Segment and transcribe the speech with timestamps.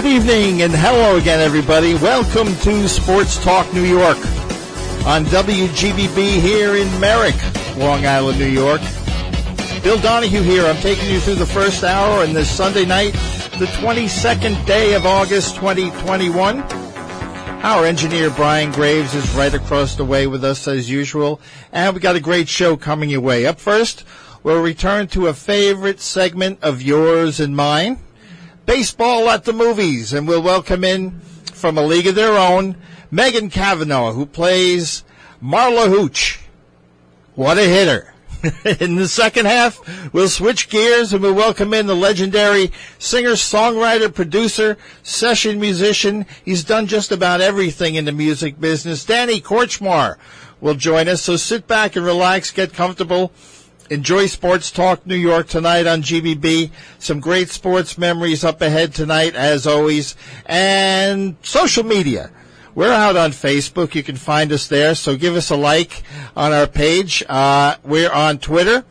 [0.00, 1.92] Good evening and hello again, everybody.
[1.92, 4.16] Welcome to Sports Talk New York
[5.04, 7.36] on WGBB here in Merrick,
[7.76, 8.80] Long Island, New York.
[9.82, 10.64] Bill Donahue here.
[10.64, 13.12] I'm taking you through the first hour on this Sunday night,
[13.58, 16.62] the 22nd day of August 2021.
[17.62, 22.00] Our engineer Brian Graves is right across the way with us as usual, and we
[22.00, 23.44] got a great show coming your way.
[23.44, 24.04] Up first,
[24.42, 27.98] we'll return to a favorite segment of yours and mine
[28.70, 31.10] baseball at the movies, and we'll welcome in
[31.52, 32.76] from a league of their own,
[33.10, 35.02] Megan Cavanagh, who plays
[35.42, 36.38] Marla Hooch.
[37.34, 38.14] What a hitter.
[38.80, 44.14] in the second half, we'll switch gears and we'll welcome in the legendary singer, songwriter,
[44.14, 46.24] producer, session musician.
[46.44, 49.04] He's done just about everything in the music business.
[49.04, 50.14] Danny Kortchmar
[50.60, 51.22] will join us.
[51.22, 53.32] So sit back and relax, get comfortable
[53.90, 56.70] Enjoy Sports Talk New York tonight on GBB.
[57.00, 60.14] Some great sports memories up ahead tonight, as always.
[60.46, 62.30] And social media.
[62.76, 63.96] We're out on Facebook.
[63.96, 64.94] You can find us there.
[64.94, 66.04] So give us a like
[66.36, 67.24] on our page.
[67.28, 68.84] Uh, we're on Twitter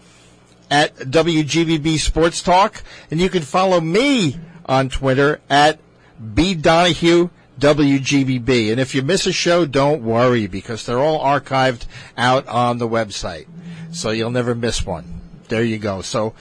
[0.70, 2.84] at WGBB Sports Talk.
[3.10, 5.80] And you can follow me on Twitter at
[6.34, 8.70] B Donahue WGBB.
[8.70, 11.86] And if you miss a show, don't worry because they're all archived
[12.18, 13.48] out on the website
[13.92, 15.22] so you'll never miss one.
[15.48, 16.02] There you go.
[16.02, 16.34] So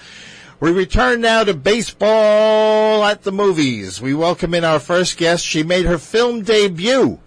[0.60, 4.00] we return now to baseball at the movies.
[4.00, 5.44] We welcome in our first guest.
[5.44, 7.18] She made her film debut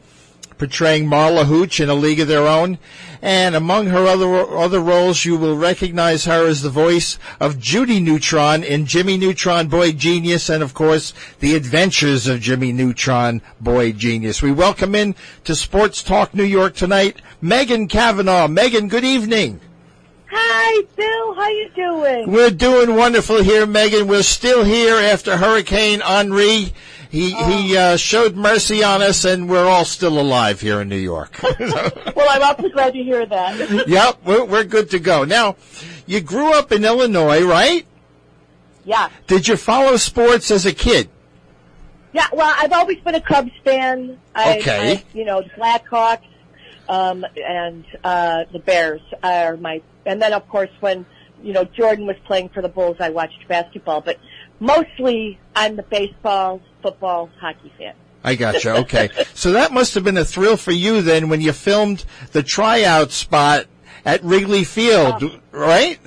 [0.62, 2.78] portraying Marla Hooch in A League of Their Own.
[3.20, 8.00] And among her other other roles, you will recognize her as the voice of Judy
[8.00, 13.92] Neutron in Jimmy Neutron Boy Genius, and of course, The Adventures of Jimmy Neutron Boy
[13.92, 14.44] Genius.
[14.44, 15.16] We welcome in
[15.46, 18.48] to Sports Talk New York tonight, Megan Cavanagh.
[18.48, 19.62] Megan, good evening.
[20.34, 21.34] Hi, Bill.
[21.34, 22.32] How you doing?
[22.32, 24.08] We're doing wonderful here, Megan.
[24.08, 26.74] We're still here after Hurricane Henri.
[27.10, 27.50] He oh.
[27.50, 31.38] he uh, showed mercy on us, and we're all still alive here in New York.
[31.60, 33.88] well, I'm awfully glad to hear that.
[33.90, 35.26] yep, we're we're good to go.
[35.26, 35.58] Now,
[36.06, 37.86] you grew up in Illinois, right?
[38.86, 39.10] Yeah.
[39.28, 41.10] Did you follow sports as a kid?
[42.14, 42.28] Yeah.
[42.32, 44.18] Well, I've always been a Cubs fan.
[44.34, 44.94] I, okay.
[44.94, 46.24] I, you know, the Blackhawks
[46.88, 51.06] um, and uh, the Bears are my and then of course when
[51.44, 54.20] you know Jordan was playing for the Bulls, I watched basketball, but
[54.60, 57.94] mostly I'm the baseball, football, hockey fan.
[58.24, 58.76] I gotcha.
[58.78, 62.44] Okay, so that must have been a thrill for you then when you filmed the
[62.44, 63.66] tryout spot
[64.06, 66.00] at Wrigley Field, uh, right?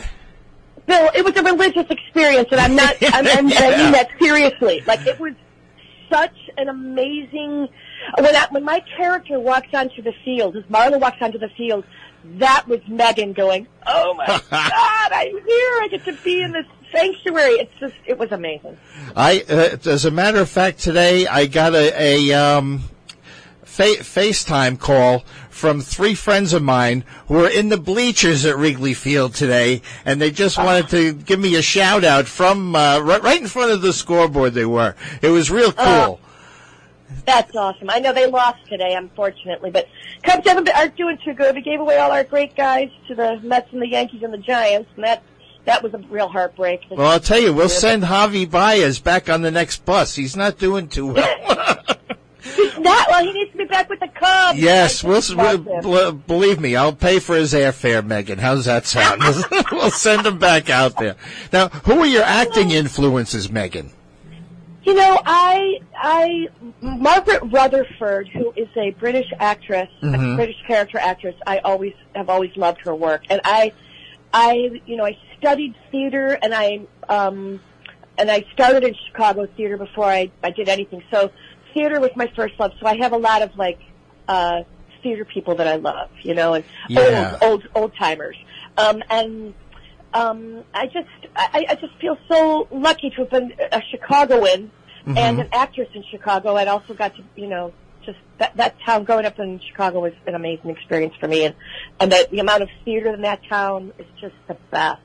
[0.86, 2.96] Bill, it was a religious experience, and I'm not.
[3.02, 3.58] I'm, I'm, yeah.
[3.60, 4.82] I mean that seriously.
[4.86, 5.34] Like it was
[6.10, 7.68] such an amazing.
[8.18, 11.84] When I, when my character walks onto the field, as Marla walks onto the field,
[12.38, 15.80] that was Megan going, "Oh my God, I'm here!
[15.82, 18.76] I get to be in this sanctuary." It's just, it was amazing.
[19.14, 21.92] I, uh, as a matter of fact, today I got a,
[22.30, 22.84] a um,
[23.62, 28.94] fa- FaceTime call from three friends of mine who were in the bleachers at Wrigley
[28.94, 33.22] Field today, and they just wanted to give me a shout out from uh, right,
[33.22, 34.54] right in front of the scoreboard.
[34.54, 34.96] They were.
[35.22, 36.20] It was real cool.
[37.26, 37.90] That's awesome.
[37.90, 39.88] I know they lost today, unfortunately, but
[40.22, 41.54] Cubs haven't been, aren't doing too good.
[41.54, 44.38] We gave away all our great guys to the Mets and the Yankees and the
[44.38, 45.22] Giants, and that
[45.64, 46.80] that was a real heartbreak.
[46.90, 50.14] Well, I'll tell you, we'll send Javi Baez back on the next bus.
[50.14, 51.78] He's not doing too well.
[52.42, 53.08] He's not.
[53.08, 54.58] Well, he needs to be back with the Cubs.
[54.58, 55.22] Yes, we'll,
[55.82, 56.76] we'll, believe me.
[56.76, 58.38] I'll pay for his airfare, Megan.
[58.38, 59.22] How's that sound?
[59.72, 61.16] we'll send him back out there.
[61.52, 63.90] Now, who are your acting influences, Megan?
[64.84, 66.48] You know, I, I,
[66.80, 70.32] Margaret Rutherford, who is a British actress, mm-hmm.
[70.32, 73.72] a British character actress, I always have always loved her work, and I,
[74.32, 77.60] I, you know, I studied theater, and I, um,
[78.18, 81.02] and I started in Chicago theater before I, I did anything.
[81.10, 81.30] So,
[81.72, 82.72] theater was my first love.
[82.80, 83.80] So I have a lot of like,
[84.28, 84.62] uh,
[85.02, 87.38] theater people that I love, you know, and yeah.
[87.42, 88.36] old, old, old timers.
[88.76, 89.54] Um, and
[90.14, 94.70] um, I just I, I just feel so lucky to have been a Chicagoan
[95.06, 95.18] mm-hmm.
[95.18, 96.56] and an actress in Chicago.
[96.56, 97.72] I'd also got to you know
[98.06, 101.54] just that that town growing up in Chicago was an amazing experience for me, and
[102.00, 105.00] and the, the amount of theater in that town is just the best.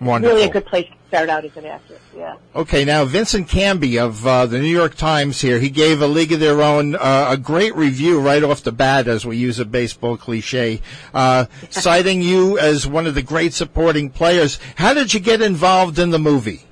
[0.00, 0.34] Wonderful.
[0.34, 2.00] really a good place to start out as an actress.
[2.16, 2.36] Yeah.
[2.54, 6.32] Okay, now Vincent Canby of uh, the New York Times here, he gave A League
[6.32, 9.66] of Their Own uh, a great review right off the bat, as we use a
[9.66, 10.80] baseball cliche,
[11.12, 14.58] uh, citing you as one of the great supporting players.
[14.76, 16.62] How did you get involved in the movie?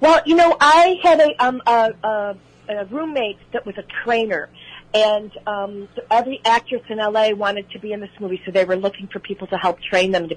[0.00, 2.36] Well, you know, I had a um a, a,
[2.68, 4.50] a roommate that was a trainer,
[4.92, 8.76] and um, every actress in LA wanted to be in this movie, so they were
[8.76, 10.28] looking for people to help train them.
[10.28, 10.36] To,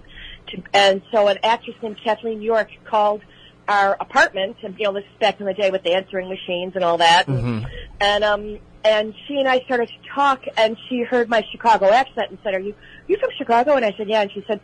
[0.74, 3.22] and so an actress named Kathleen York called
[3.68, 6.74] our apartment, and you know, this is back in the day with the answering machines
[6.76, 7.68] and all that, and,
[8.00, 12.30] and um, and she and I started to talk, and she heard my Chicago accent
[12.30, 12.76] and said, "Are you
[13.08, 14.60] you from Chicago?" And I said, "Yeah." And she said,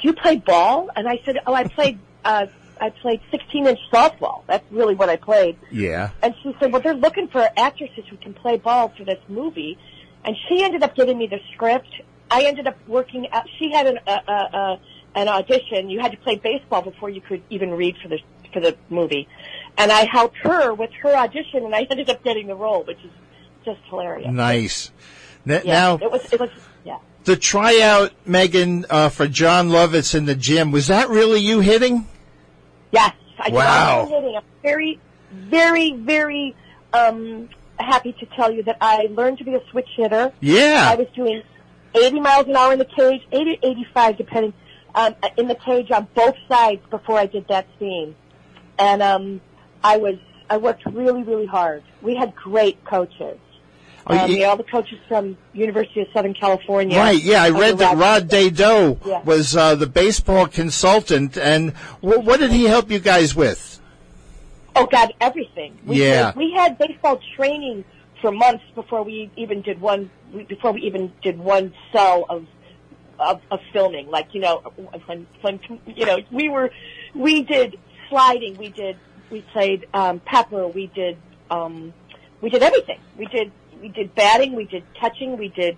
[0.00, 2.46] "Do you play ball?" And I said, "Oh, I played." Uh,
[2.80, 4.42] I played 16 inch softball.
[4.46, 5.56] That's really what I played.
[5.70, 6.10] Yeah.
[6.22, 9.78] And she said, well, they're looking for actresses who can play ball for this movie.
[10.24, 11.88] And she ended up giving me the script.
[12.30, 14.76] I ended up working out, she had an, uh, uh, uh,
[15.18, 15.90] an audition.
[15.90, 18.18] You had to play baseball before you could even read for the,
[18.52, 19.26] for the movie.
[19.76, 22.98] And I helped her with her audition and I ended up getting the role, which
[23.04, 23.10] is
[23.64, 24.30] just hilarious.
[24.32, 24.90] Nice.
[25.46, 26.50] N- Yeah, Now, it was, it was,
[26.84, 26.98] yeah.
[27.24, 32.06] the tryout, Megan, uh, for Jon Lovitz in the gym, was that really you hitting?
[32.92, 34.04] Yes, I Wow.
[34.04, 34.36] did hitting.
[34.36, 35.00] I'm very,
[35.32, 36.54] very, very
[36.92, 37.48] um,
[37.78, 40.32] happy to tell you that I learned to be a switch hitter.
[40.40, 40.88] Yeah.
[40.90, 41.42] I was doing
[41.94, 44.52] 80 miles an hour in the cage, 80 85 depending,
[44.94, 48.14] um, in the cage on both sides before I did that scene.
[48.78, 49.40] And um,
[49.82, 50.16] I was,
[50.50, 51.82] I worked really, really hard.
[52.02, 53.38] We had great coaches.
[54.06, 56.96] Um, you- yeah, all the coaches from University of Southern California.
[56.98, 59.22] Right, yeah, I read that Rod Dedeaux Yeah.
[59.22, 63.80] was uh, the baseball consultant, and wh- what did he help you guys with?
[64.76, 65.76] Oh God, everything.
[65.84, 66.30] We Yeah.
[66.30, 67.84] did, we had baseball training
[68.22, 70.10] for months before we even did one.
[70.32, 72.46] we- Before we even did one cell of
[73.18, 74.58] of, of filming, like you know,
[75.06, 76.70] when when you know we were
[77.14, 77.78] we did
[78.08, 78.96] sliding, we did
[79.30, 81.16] we played um, pepper, we did
[81.50, 81.92] um,
[82.40, 83.00] we did everything.
[83.16, 85.76] We did we did batting, we did catching, we did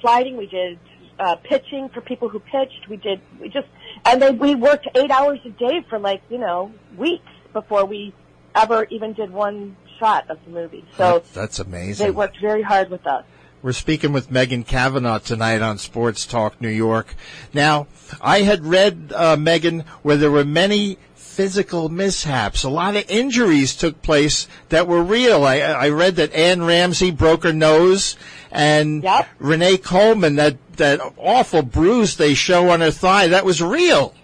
[0.00, 0.78] sliding, we did
[1.18, 2.88] uh, pitching for people who pitched.
[2.88, 3.68] We did we just
[4.04, 8.12] and then we worked eight hours a day for like you know weeks before we
[8.54, 10.84] ever even did one shot of the movie.
[10.96, 12.06] So That- that's amazing.
[12.06, 13.24] they worked very hard with us.
[13.64, 17.14] We're speaking with Megan Cavanagh tonight on Sports Talk New York.
[17.54, 17.86] Now,
[18.20, 22.62] I had read, uh, Megan, where there were many physical mishaps.
[22.64, 25.44] A lot of injuries took place that were real.
[25.44, 28.16] I, I read that Anne Ramsay broke her nose
[28.52, 29.28] and Yep.
[29.38, 34.14] Renee Coleman, that, that awful bruise they show on her thigh, that was real.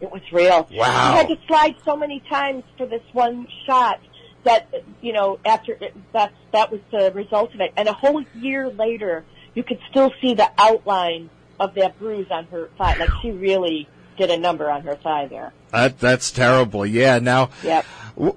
[0.00, 0.68] It was real.
[0.70, 1.10] Wow.
[1.10, 3.98] We had to slide so many times for this one shot
[4.46, 4.66] that
[5.02, 5.78] you know after
[6.12, 7.72] that that was the result of it.
[7.76, 11.28] And a whole year later, you could still see the outline
[11.60, 12.96] of that bruise on her thigh.
[12.98, 13.88] Like she really
[14.18, 15.52] did a number on her thigh there.
[15.72, 16.86] That, that's terrible.
[16.86, 17.18] Yeah.
[17.18, 17.84] Now, Yep.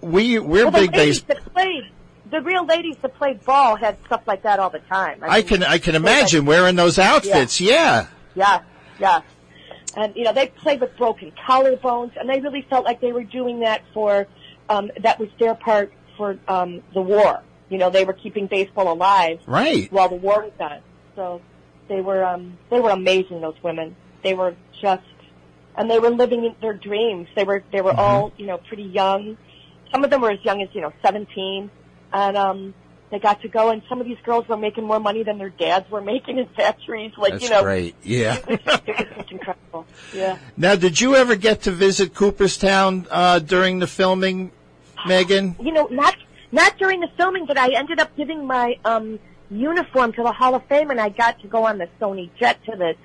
[0.01, 1.21] we, we're Well, big base.
[1.21, 5.19] the real ladies that played ball had stuff like that all the time.
[5.23, 7.61] I mean, can, I can they had- imagine wearing those outfits.
[7.61, 8.07] Yeah.
[8.35, 8.61] Yeah,
[8.99, 9.21] yeah.
[9.95, 13.23] And you know, they played with broken collarbones, and they really felt like they were
[13.23, 14.27] doing that for
[14.69, 17.41] um, that was their part for um, the war.
[17.69, 19.91] You know, they were keeping baseball alive Right.
[19.91, 20.81] while the war was on.
[21.15, 21.41] So
[21.87, 23.41] they were um, they were amazing.
[23.41, 25.01] Those women, they were just,
[25.77, 27.27] and they were living in their dreams.
[27.35, 29.37] They were they were all you know pretty young.
[29.91, 31.69] Some of them were as young as you know seventeen,
[32.11, 32.73] and um,
[33.11, 33.69] they got to go.
[33.69, 36.47] And some of these girls were making more money than their dads were making in
[36.55, 37.11] factories.
[37.17, 37.95] Like That's you know, great.
[38.03, 38.37] Yeah.
[38.47, 39.85] it was, it was just incredible.
[40.13, 40.37] Yeah.
[40.57, 44.51] Now, did you ever get to visit Cooperstown uh, during the filming,
[45.07, 45.55] Megan?
[45.61, 46.15] You know, not
[46.51, 49.19] not during the filming, but I ended up giving my um
[49.51, 52.63] uniform to the Hall of Fame, and I got to go on the Sony jet
[52.65, 52.95] to the,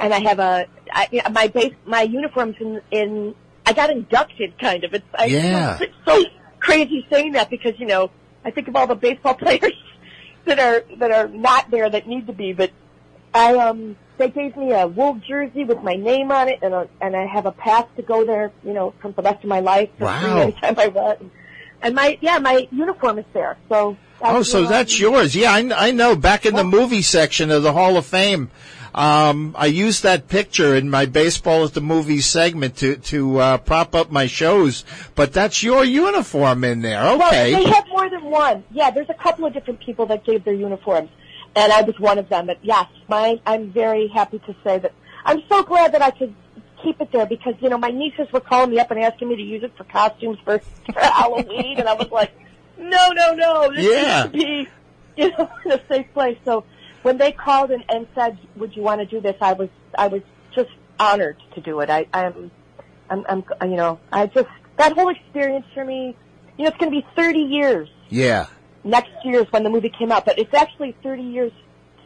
[0.00, 3.34] and I have a I, my base my uniforms in in
[3.66, 4.94] I got inducted kind of.
[4.94, 5.78] It's I, Yeah.
[5.80, 6.24] It's so
[6.60, 8.10] crazy saying that because you know
[8.44, 9.72] I think of all the baseball players
[10.44, 12.70] that are that are not there that need to be, but
[13.34, 16.88] I um they gave me a wool jersey with my name on it and a,
[17.00, 19.60] and I have a pass to go there, you know, for the rest of my
[19.60, 20.36] life for free Wow.
[20.42, 21.20] anytime I want.
[21.20, 21.30] And
[21.90, 23.56] my yeah, my uniform is there.
[23.68, 25.34] So Oh, so that's yours.
[25.34, 26.14] Yeah, I, I know.
[26.14, 28.50] Back in the movie section of the Hall of Fame,
[28.94, 33.58] um, I used that picture in my baseball at the movie segment to to uh,
[33.58, 34.84] prop up my shows.
[35.16, 37.02] But that's your uniform in there.
[37.02, 37.52] Well, Okay.
[37.52, 38.62] they have more than one.
[38.70, 41.10] Yeah, there's a couple of different people that gave their uniforms,
[41.56, 42.46] and I was one of them.
[42.46, 44.92] But yes, my I'm very happy to say that
[45.24, 46.32] I'm so glad that I could
[46.82, 49.36] keep it there because you know my nieces were calling me up and asking me
[49.36, 50.58] to use it for costumes for,
[50.92, 52.32] for Halloween, and I was like,
[52.78, 54.22] no, no, no, this Yeah.
[54.24, 54.68] needs to be
[55.16, 56.38] you know in a safe place.
[56.44, 56.64] So
[57.02, 60.08] when they called and, and said, would you want to do this, I was I
[60.08, 60.22] was
[60.54, 61.90] just honored to do it.
[61.90, 62.50] I, I'm
[63.10, 63.24] I'm,
[63.60, 64.48] I'm, you know, I just
[64.78, 66.16] that whole experience for me.
[66.56, 68.46] You know, it's going to be 30 years Yeah.
[68.84, 71.52] next year is when the movie came out, but it's actually 30 years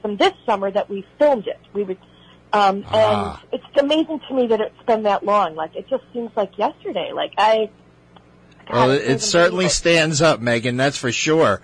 [0.00, 1.59] from this summer that we filmed it.
[1.73, 1.99] We would,
[2.56, 3.40] um, Ah.
[3.50, 5.54] and it's amazing to me that it's been that long.
[5.54, 7.12] Like it just seems like yesterday.
[7.12, 7.70] Like I.
[8.66, 10.76] God, Well, it, it certainly stands up, Megan.
[10.76, 11.60] That's for sure.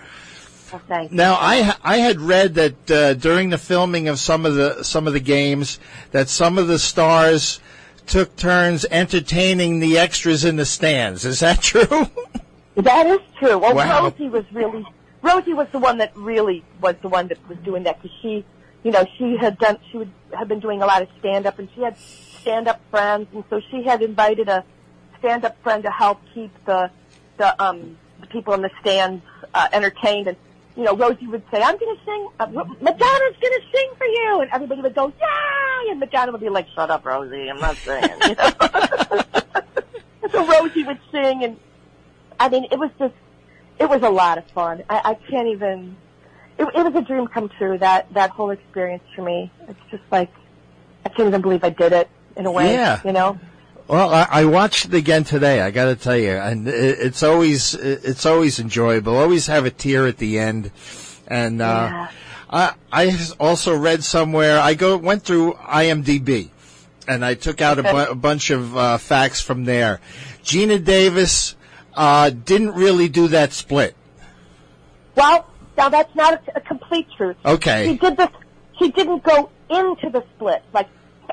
[0.72, 1.08] you.
[1.10, 5.06] Now, I I had read that uh, during the filming of some of the some
[5.06, 5.78] of the games,
[6.12, 7.60] that some of the stars
[8.06, 11.24] took turns entertaining the extras in the stands.
[11.24, 12.06] Is that true?
[12.76, 13.58] That is true.
[13.58, 14.04] Well, Wow.
[14.04, 14.84] Rosie was really
[15.22, 18.44] Rosie was the one that really was the one that was doing that because she,
[18.82, 21.58] you know, she had done she would have been doing a lot of stand up
[21.58, 24.64] and she had stand up friends and so she had invited a
[25.18, 26.90] stand up friend to help keep the
[27.36, 29.22] the um the people in the stands
[29.54, 30.36] uh, entertained and
[30.76, 34.06] you know Rosie would say I'm going to sing uh, Madonna's going to sing for
[34.06, 37.60] you and everybody would go yay and Madonna would be like shut up Rosie I'm
[37.60, 38.50] not singing you know?
[40.32, 41.56] so Rosie would sing and
[42.42, 43.14] I mean, it was just,
[43.78, 44.82] it was a lot of fun.
[44.90, 45.96] I, I can't even,
[46.62, 49.50] it, it was a dream come true, that, that whole experience for me.
[49.68, 50.30] It's just like,
[51.04, 53.00] I can't even believe I did it in a way, Yeah.
[53.04, 53.38] you know?
[53.88, 55.60] Well, I, I watched it again today.
[55.60, 59.16] I got to tell you, and it, it's always it's always enjoyable.
[59.18, 60.70] Always have a tear at the end,
[61.26, 62.08] and uh, Yeah.
[62.48, 64.60] I I also read somewhere.
[64.60, 66.50] I go went through IMDb,
[67.08, 70.00] and I took out a, bu- a bunch of uh, facts from there.
[70.44, 71.56] Geena Davis
[71.94, 73.94] uh, didn't really do that split.
[75.16, 75.44] Well,
[75.76, 77.36] now that's not a, a complete truth.
[77.44, 77.88] Okay.
[77.88, 78.28] He did this,
[78.78, 80.62] He didn't go into the split.
[80.72, 80.88] Like,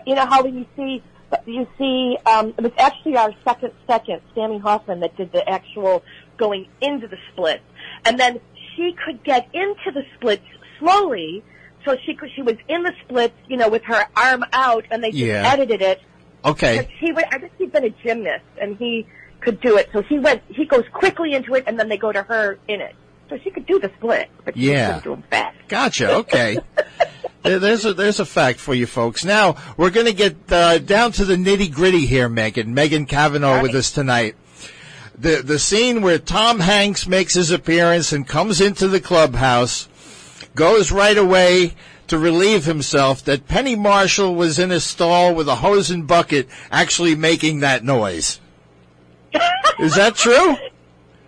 [0.05, 1.03] you know how when you see,
[1.45, 6.03] you see, um, it was actually our second second, Sammy Hoffman, that did the actual
[6.37, 7.61] going into the split.
[8.05, 8.39] And then
[8.75, 10.45] she could get into the splits
[10.79, 11.43] slowly,
[11.85, 15.03] so she could, she was in the splits, you know, with her arm out, and
[15.03, 15.43] they just Yeah.
[15.51, 16.01] edited it
[16.45, 16.87] Okay.
[16.99, 19.05] he went, I guess he'd been a gymnast and he
[19.41, 19.89] could do it.
[19.93, 22.81] So he went, he goes quickly into it and then they go to her in
[22.81, 22.95] it.
[23.29, 24.87] So she could do the split, but she Yeah.
[24.99, 25.57] couldn't do them fast.
[25.67, 26.11] Gotcha.
[26.15, 26.57] Okay.
[27.43, 29.23] There's a there's a fact for you folks.
[29.23, 32.73] Now we're going to get uh, down to the nitty gritty here, Megan.
[32.73, 34.35] Megan Cavanagh with us tonight.
[35.17, 39.87] The the scene where Tom Hanks makes his appearance and comes into the clubhouse,
[40.53, 41.75] goes right away
[42.07, 46.49] to relieve himself that Penny Marshall was in a stall with a hose and bucket,
[46.71, 48.41] actually making that noise.
[49.79, 50.57] Is that true?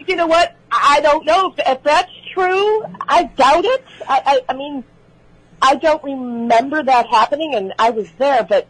[0.06, 0.58] You know what?
[0.72, 2.84] I don't know if, that's true.
[3.02, 3.84] I doubt it.
[4.08, 4.84] I, I, I mean,
[5.62, 8.68] I don't remember that happening, and I was there, but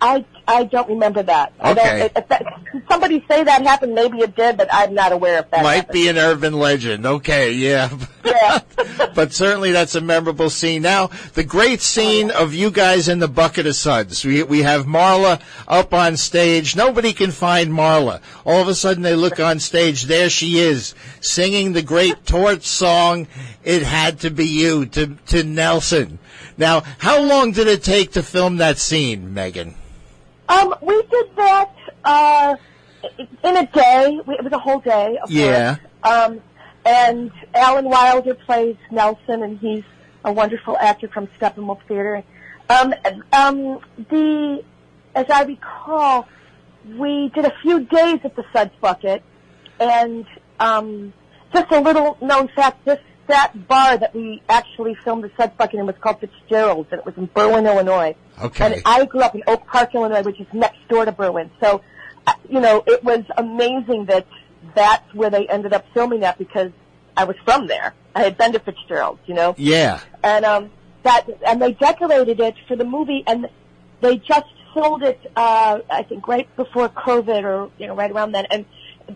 [0.00, 1.52] I I don't remember that.
[1.60, 1.98] I Okay.
[1.98, 2.16] don't.
[2.16, 2.44] If that,
[2.88, 5.62] somebody say that happened, maybe it did, but I'm not aware of that.
[5.64, 5.92] Might happened.
[5.92, 7.04] be an urban legend.
[7.04, 7.90] Okay, yeah.
[8.24, 8.60] Yeah.
[9.14, 10.82] but certainly that's a memorable scene.
[10.82, 14.24] Now, the great scene of you guys in the bucket of suds.
[14.24, 16.76] We we have Marla up on stage.
[16.76, 18.20] Nobody can find Marla.
[18.44, 20.04] All of a sudden, they look on stage.
[20.04, 23.26] There she is, singing the great torch song.
[23.64, 26.18] It had to be you to to Nelson.
[26.58, 29.74] Now, how long did it take to film that scene, Megan?
[30.48, 31.74] Um, we did that
[32.04, 32.56] uh,
[33.44, 34.20] in a day.
[34.26, 35.18] We- It was a whole day.
[35.22, 35.76] Of Yeah.
[36.02, 36.40] Um,
[36.84, 39.82] and Alan Wilder plays Nelson, and he's
[40.24, 42.22] a wonderful actor from Steppenwolf Theater.
[42.70, 42.94] Um,
[43.32, 44.62] um, the,
[45.14, 46.26] as I recall,
[46.96, 49.22] we did a few days at the Suds Bucket,
[49.80, 50.24] and
[50.60, 51.12] um,
[51.52, 55.80] just a little known fact: this that bar that we actually filmed the Suds Bucket
[55.80, 58.14] in was called Fitzgerald's, and it was in Berwyn, Illinois.
[58.42, 58.64] Okay.
[58.74, 61.50] And I grew up in Oak Park, Illinois, which is next door to Berwyn.
[61.60, 61.80] So,
[62.26, 64.26] uh, you know, it was amazing that
[64.74, 66.70] that's where they ended up filming that because
[67.16, 67.94] I was from there.
[68.14, 70.00] I had been to Fitzgerald's, you know, Yeah.
[70.22, 70.70] and um,
[71.02, 73.48] that and they decorated it for the movie, and
[74.00, 75.20] they just sold it.
[75.36, 78.64] Uh, I think right before COVID, or you know, right around then, and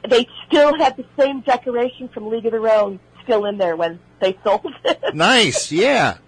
[0.09, 3.99] they still had the same decoration from League of Their Own still in there when
[4.21, 5.15] they sold it.
[5.15, 6.19] Nice, yeah.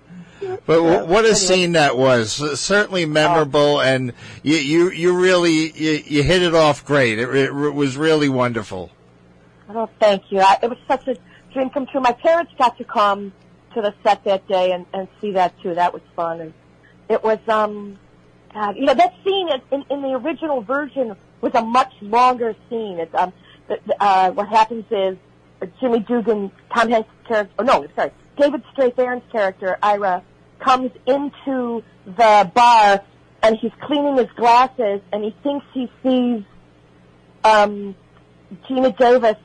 [0.67, 2.33] But what a scene that was!
[2.59, 7.19] Certainly memorable, and you you, you really you, you hit it off great.
[7.19, 8.91] It, it, was really wonderful.
[9.69, 10.41] Oh, thank you.
[10.41, 11.17] I, it was such a
[11.53, 12.01] dream come true.
[12.01, 13.33] My parents got to come
[13.75, 15.75] to the set that day and, and see that too.
[15.75, 16.41] That was fun.
[16.41, 16.55] And
[17.09, 17.99] it was, um,
[18.53, 22.99] God, you know, that scene in, in, the original version was a much longer scene.
[22.99, 23.33] It's, um,
[24.01, 25.17] uh, what happens is
[25.81, 30.23] Jimmy Dugan, Tom Hanks' character, oh no, sorry, David Strathairn's character, Ira,
[30.61, 33.03] comes into the bar
[33.43, 36.45] and he's cleaning his glasses and he thinks he sees,
[37.45, 37.95] um,
[38.69, 39.37] Geena Davis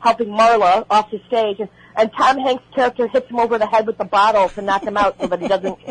[0.00, 3.86] helping Marla off the stage, and, and Tom Hanks' character hits him over the head
[3.86, 5.78] with the bottle to knock him out so that he doesn't.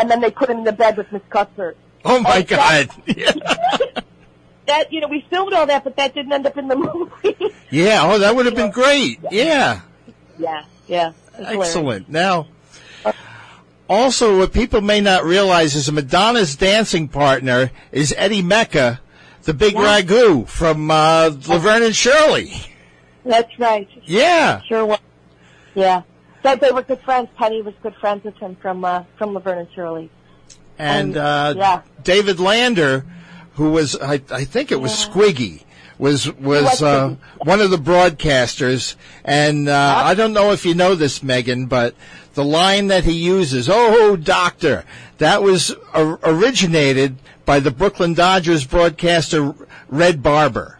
[0.00, 1.76] And then they put him in the bed with Miss Cuthbert.
[2.04, 2.88] Oh my Oh, God!
[3.04, 3.32] Yeah.
[4.68, 6.76] that you know we filmed all that, but that didn't end up in the
[7.22, 7.54] movie.
[7.70, 8.00] Yeah.
[8.04, 9.18] Oh, that would have been great.
[9.30, 9.80] Yeah.
[10.38, 11.12] yeah, yeah.
[11.36, 12.08] Excellent.
[12.08, 12.46] Now,
[13.88, 18.98] also, what people may not realize is Madonna's dancing partner is Eddie Mekka,
[19.44, 20.00] the big Yeah.
[20.02, 22.52] ragu from uh, Laverne and Shirley.
[23.24, 23.88] That's right.
[24.04, 24.60] Yeah.
[24.62, 24.98] Sure was.
[25.74, 26.02] Yeah.
[26.42, 27.28] That they were good friends.
[27.36, 30.10] Penny was good friends with him from uh, from Laverne and Shirley.
[30.78, 31.82] And Um, uh, yeah.
[32.04, 33.04] David Lander,
[33.58, 35.64] who was, I, I think it was Squiggy,
[35.98, 38.94] was was uh, one of the broadcasters.
[39.24, 41.94] And uh, I don't know if you know this, Megan, but
[42.34, 44.84] the line that he uses, "Oh, doctor,"
[45.18, 49.54] that was or- originated by the Brooklyn Dodgers broadcaster
[49.88, 50.78] Red Barber.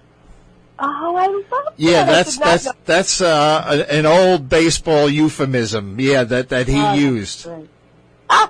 [0.78, 2.06] Oh, I love Yeah, that.
[2.06, 5.99] That's that's know- that's uh, an old baseball euphemism.
[5.99, 7.44] Yeah, that that he Oh, used.
[7.44, 7.68] great.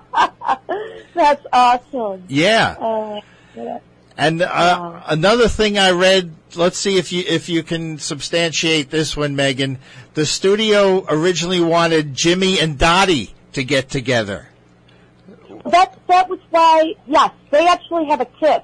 [1.15, 2.25] That's awesome.
[2.29, 2.77] Yeah.
[2.79, 3.21] Uh,
[3.57, 3.79] yeah.
[4.19, 9.17] And uh, another thing I read, let's see if you if you can substantiate this
[9.17, 9.79] one, Megan.
[10.15, 14.49] The studio originally wanted Jimmy and Dottie to get together.
[15.67, 16.95] That that was why.
[17.07, 18.63] Yes, they actually have a kiss.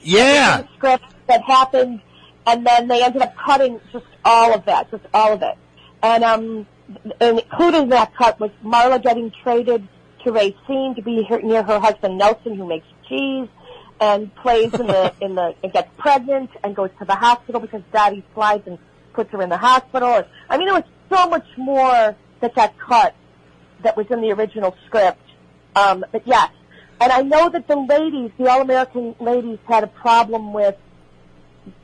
[0.00, 2.00] Yeah, script that happened,
[2.46, 5.58] and then they ended up cutting just all of that, just all of it.
[6.02, 6.66] And um,
[7.20, 9.86] and included in that cut was Marla getting traded
[10.24, 13.48] to Racine to be her, near her husband Nelson, who makes cheese,
[14.00, 17.82] and plays in the in the and gets pregnant and goes to the hospital because
[17.92, 18.78] Daddy slides and
[19.12, 20.24] puts her in the hospital.
[20.50, 23.14] I mean, there was so much more that got cut
[23.82, 25.20] that was in the original script.
[25.74, 26.50] Um, but yes,
[27.00, 30.76] and I know that the ladies, the All American ladies, had a problem with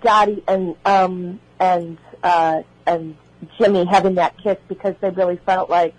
[0.02, 3.16] Dottie and um, and uh, and
[3.58, 5.94] Jimmy having that kiss because they really felt like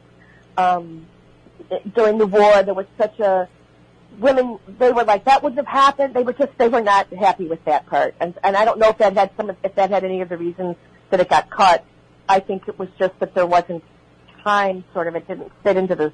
[0.58, 1.06] um,
[1.96, 3.48] during the war there was such a
[4.20, 6.14] women they were like that wouldn't have happened.
[6.14, 8.90] They were just they were not happy with that part, and and I don't know
[8.90, 10.76] if that had some if that had any of the reasons
[11.10, 11.86] that it got cut.
[12.28, 13.84] I think it was just that there wasn't
[14.44, 15.16] time, sort of.
[15.16, 16.14] It didn't fit into the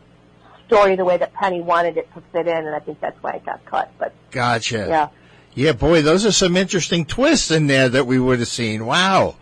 [0.67, 3.31] story the way that Penny wanted it to fit in, and I think that's why
[3.31, 3.91] it got cut.
[3.97, 4.85] But gotcha.
[4.87, 5.07] yeah,
[5.55, 8.85] Yeah, boy, those are some interesting twists in there that we would have seen.
[8.85, 9.35] Wow.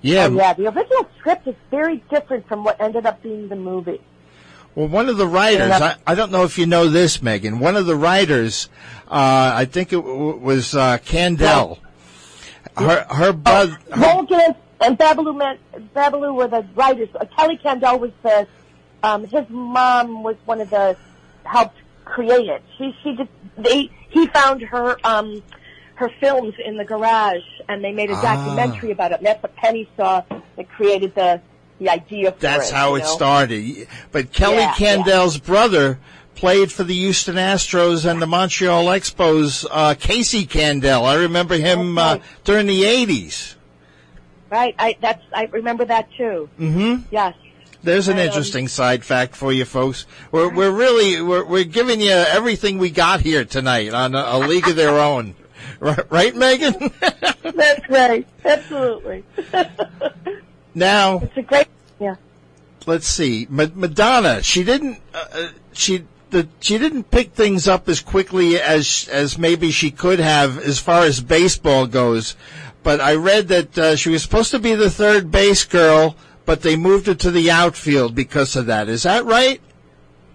[0.00, 0.26] Yeah.
[0.30, 0.52] oh, yeah.
[0.54, 4.00] The original script is very different from what ended up being the movie.
[4.74, 7.60] Well, one of the writers, I, I don't know if you know this, Megan.
[7.60, 8.68] One of the writers,
[9.08, 11.78] uh, I think it w- was uh, Candaele.
[12.76, 13.78] Her her brother.
[13.96, 15.58] Morgan and Babaloo,
[15.94, 17.08] Babaloo were the writers.
[17.14, 18.48] Uh, Kelly Candaele was the,
[19.04, 20.96] um, his mom was one of the,
[21.44, 22.62] helped create it.
[22.76, 25.40] She, she did, they, he found her, um,
[25.94, 28.22] her films in the garage and they made a Ah.
[28.22, 29.18] documentary about it.
[29.18, 30.22] And that's what Penny saw
[30.56, 31.40] that created the,
[31.84, 32.74] the idea for That's it.
[32.74, 33.06] how it know?
[33.06, 33.88] started.
[34.12, 35.98] But Kelly Yeah, Candaele's brother
[36.34, 39.66] played for the Houston Astros and the Montreal Expos.
[39.70, 43.54] Uh, Casey Candaele, I remember him uh, during the '80s.
[44.50, 44.74] Right.
[44.78, 46.48] I, that's, I remember that too.
[46.56, 47.34] hmm Yes.
[47.82, 50.06] There's an Um, interesting side fact for you folks.
[50.32, 54.38] We're we're really we're we're giving you everything we got here tonight on a, a
[54.38, 55.34] league of their own.
[55.80, 56.74] Right, right Megan?
[57.42, 58.26] That's right.
[58.44, 59.24] Absolutely.
[60.74, 61.73] now, it's a great, yeah.
[62.86, 63.46] Let's see.
[63.50, 68.60] Ma- Madonna, she didn't uh, uh, she the she didn't pick things up as quickly
[68.60, 72.36] as as maybe she could have as far as baseball goes.
[72.82, 76.60] But I read that uh, she was supposed to be the third base girl, but
[76.60, 78.88] they moved her to the outfield because of that.
[78.88, 79.60] Is that right?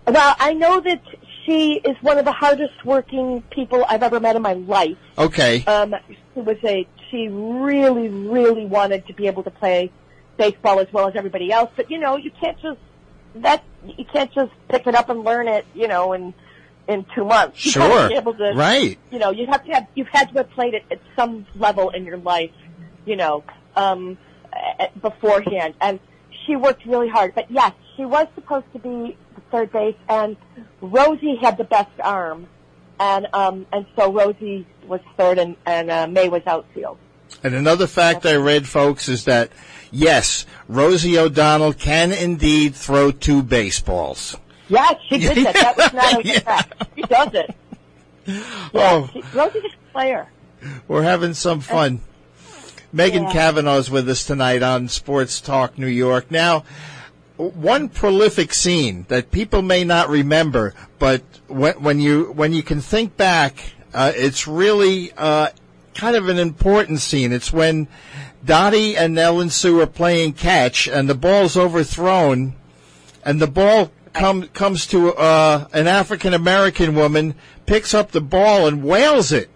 [0.07, 1.01] Well, I know that
[1.45, 4.97] she is one of the hardest working people I've ever met in my life.
[5.17, 5.63] Okay.
[5.65, 9.91] Um, she was a she really, really wanted to be able to play
[10.39, 11.69] baseball as well as everybody else.
[11.75, 12.79] But you know, you can't just
[13.35, 15.65] that you can't just pick it up and learn it.
[15.75, 16.33] You know, in
[16.87, 17.63] in two months.
[17.63, 18.09] You Sure.
[18.09, 18.97] to, Right.
[19.11, 21.91] You know, you have to have you've had to have played it at some level
[21.91, 22.51] in your life.
[23.05, 23.43] You know,
[23.75, 24.17] um,
[25.01, 25.99] beforehand, and
[26.45, 27.33] she worked really hard.
[27.35, 30.35] But yes, she was supposed to be the third base, and
[30.81, 32.47] Rosie had the best arm,
[32.99, 36.97] and um, and so Rosie was third, and and uh, Mae was outfield.
[37.43, 39.51] And another fact I read, folks, is that
[39.91, 44.37] yes, Rosie O'Donnell can indeed throw two baseballs.
[44.67, 45.53] Yes, she did that.
[45.55, 46.39] That was not a Yeah.
[46.39, 46.83] fact.
[46.95, 47.55] She does it.
[48.25, 49.09] Yeah, Oh.
[49.11, 50.27] she, Rosie's a player.
[50.87, 52.01] We're having some fun.
[52.91, 53.31] Megan Yeah.
[53.33, 56.29] Cavanagh's with us tonight on Sports Talk New York.
[56.31, 56.63] Now,
[57.37, 62.81] one prolific scene that people may not remember, but when, when you when you can
[62.81, 65.47] think back, uh, it's really uh,
[65.95, 67.31] kind of an important scene.
[67.31, 67.87] It's when
[68.43, 72.55] Dottie and Ellen Sue are playing catch, and the ball's overthrown,
[73.23, 78.67] and the ball come, comes to uh, an African American woman, picks up the ball
[78.67, 79.49] and wails it.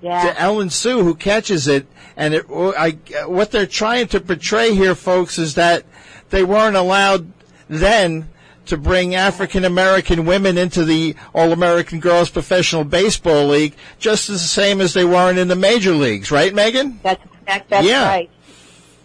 [0.00, 0.32] Yeah.
[0.32, 4.96] to Ellen Sue who catches it, and it, I, what they're trying to portray here,
[4.96, 5.84] folks, is that
[6.30, 7.32] they weren't allowed
[7.68, 8.28] then
[8.66, 14.42] to bring African American women into the All American Girls Professional Baseball League, just as
[14.42, 17.00] the same as they weren't in the major leagues, right, Megan?
[17.02, 18.06] That's that, that's Yeah.
[18.06, 18.30] right.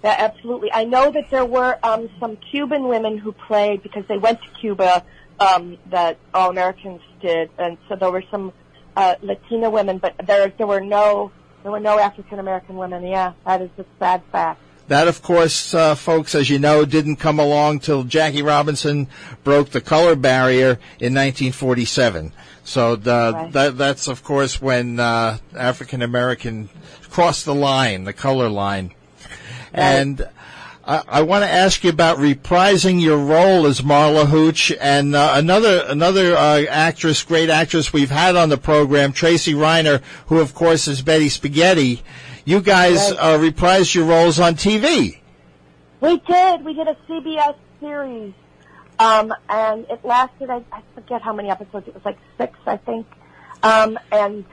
[0.03, 0.71] That, absolutely.
[0.71, 4.49] I know that there were um, some Cuban women who played because they went to
[4.59, 5.03] Cuba
[5.39, 8.53] um, that all Americans did, and so there were some
[8.95, 11.31] uh, Latina women, but there there were no
[11.63, 13.05] there were no African American women.
[13.05, 14.61] Yeah, that is a sad fact.
[14.88, 19.08] That, of course, uh, folks, as you know, didn't come along till Jackie Robinson
[19.43, 22.32] broke the color barrier in 1947.
[22.63, 23.52] So the, Right.
[23.54, 26.69] that, that's, of course, when uh, African American
[27.10, 28.93] crossed the line, the color line.
[29.73, 30.28] And
[30.86, 35.34] I, I want to ask you about reprising your role as Marla Hooch and uh,
[35.36, 40.54] another another uh, actress, great actress we've had on the program, Tracy Reiner, who of
[40.56, 42.02] course is Betty Spaghetti.
[42.47, 43.19] You guys Right.
[43.19, 45.17] uh, reprised your roles on TV.
[45.99, 46.63] We did.
[46.63, 48.33] We did a CBS series,
[48.99, 50.49] um, and it lasted.
[50.49, 51.89] I, I forget how many episodes.
[51.89, 53.05] It was like six, I think.
[53.63, 54.45] Um, and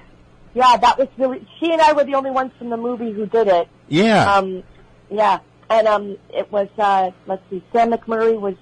[0.54, 1.46] yeah, that was really.
[1.60, 3.68] She and I were the only ones from the movie who did it.
[3.88, 4.34] Yeah.
[4.34, 4.64] Um,
[5.08, 5.38] yeah,
[5.70, 6.66] and um, it was.
[6.76, 8.56] Uh, let's see, Sam McMurray was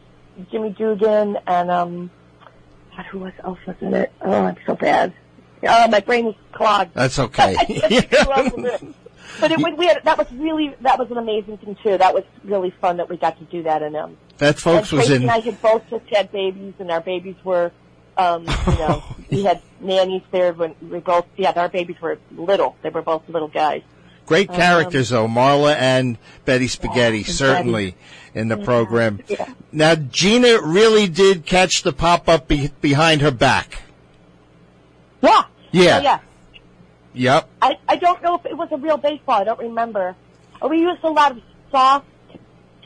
[0.50, 2.10] Jimmy Dugan, and um,
[2.94, 4.12] God, who was else was in it?
[4.20, 5.14] Oh, I'm so bad.
[5.66, 6.92] Oh, my brain is clogged.
[6.92, 7.56] That's okay.
[9.40, 9.62] I just grew up with it.
[9.62, 11.98] But it, we had, that was really that was an amazing thing too.
[11.98, 15.10] That was really fun that we got to do that, and um, that folks was
[15.10, 15.22] in.
[15.22, 17.72] and I had both just had babies, and our babies were,
[18.16, 21.26] um, you know, we had nannies there when we both.
[21.36, 22.76] Yeah, our babies were little.
[22.82, 23.82] They were both little guys.
[24.24, 27.96] Great characters, though, Marla and Betty Spaghetti, and certainly
[28.34, 29.20] in the program.
[29.26, 29.52] Yeah.
[29.72, 33.82] Now, Geena really did catch the pop up be- behind her back.
[35.20, 35.44] Yeah.
[35.72, 35.98] Yeah.
[35.98, 36.18] Oh, yeah.
[37.14, 37.48] Yep.
[37.60, 39.40] I, I don't know if it was a real baseball.
[39.40, 40.16] I don't remember.
[40.68, 42.06] We used a lot of soft,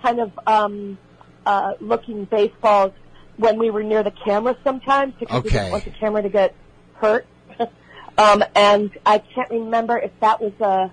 [0.03, 0.99] kind of um,
[1.45, 2.93] uh, looking baseballs
[3.37, 6.55] when we were near the camera sometimes because we didn't want the camera to get
[6.95, 7.27] hurt.
[8.19, 10.91] um, and I can't remember if that was a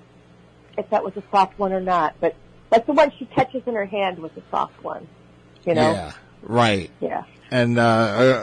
[0.77, 2.15] if that was a soft one or not.
[2.19, 2.35] But
[2.69, 5.07] that's the one she catches in her hand was a soft one.
[5.65, 5.91] You know.
[5.91, 6.11] Yeah.
[6.41, 6.91] Right.
[6.99, 7.23] Yeah.
[7.53, 7.81] And uh,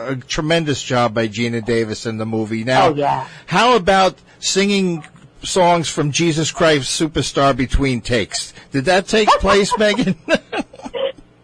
[0.08, 2.62] a, a tremendous job by Geena Davis in the movie.
[2.62, 3.26] Now, Oh, yeah.
[3.46, 5.04] how about singing
[5.42, 8.52] songs from Jesus Christ Superstar between takes?
[8.70, 10.14] Did that take place, Megan?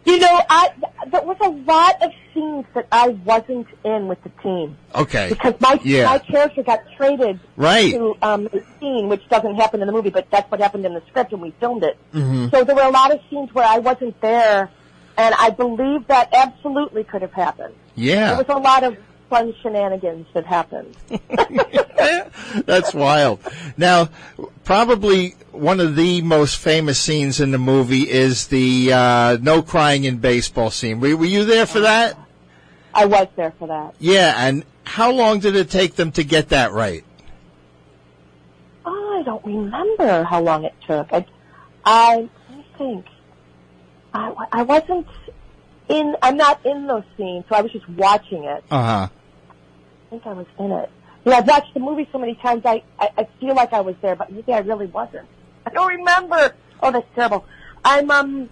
[0.04, 0.70] You know, I
[1.10, 4.76] there was a lot of scenes that I wasn't in with the team.
[4.94, 5.28] okay.
[5.30, 6.04] because my Yeah.
[6.04, 7.92] my character got traded Right.
[7.92, 10.94] to um, a scene, which doesn't happen in the movie, but that's what happened in
[10.94, 11.96] the script, and we filmed it.
[12.14, 12.48] Mm-hmm.
[12.50, 14.70] So there were a lot of scenes where I wasn't there,
[15.16, 17.74] and I believe that absolutely could have happened.
[17.94, 18.34] Yeah.
[18.34, 18.96] There was a lot of
[19.28, 20.96] fun shenanigans that happened.
[22.66, 23.40] That's wild.
[23.76, 24.10] Now,
[24.64, 30.04] probably one of the most famous scenes in the movie is the uh, no crying
[30.04, 31.00] in baseball scene.
[31.00, 32.18] Were, were you there for that?
[32.94, 33.94] I was there for that.
[33.98, 37.04] Yeah, and how long did it take them to get that right?
[38.84, 41.12] Oh, I don't remember how long it took.
[41.12, 41.26] I,
[41.84, 43.06] I me think.
[44.16, 45.06] I, I wasn't
[45.88, 46.16] in.
[46.22, 48.64] I'm not in those scenes, so I was just watching it.
[48.70, 49.08] Uh huh.
[50.06, 50.90] I think I was in it.
[51.24, 53.80] You know, I've watched the movie so many times, I, I, I feel like I
[53.80, 55.26] was there, but maybe I really wasn't.
[55.66, 56.54] I don't remember.
[56.80, 57.44] Oh, that's terrible.
[57.84, 58.48] I'm, um,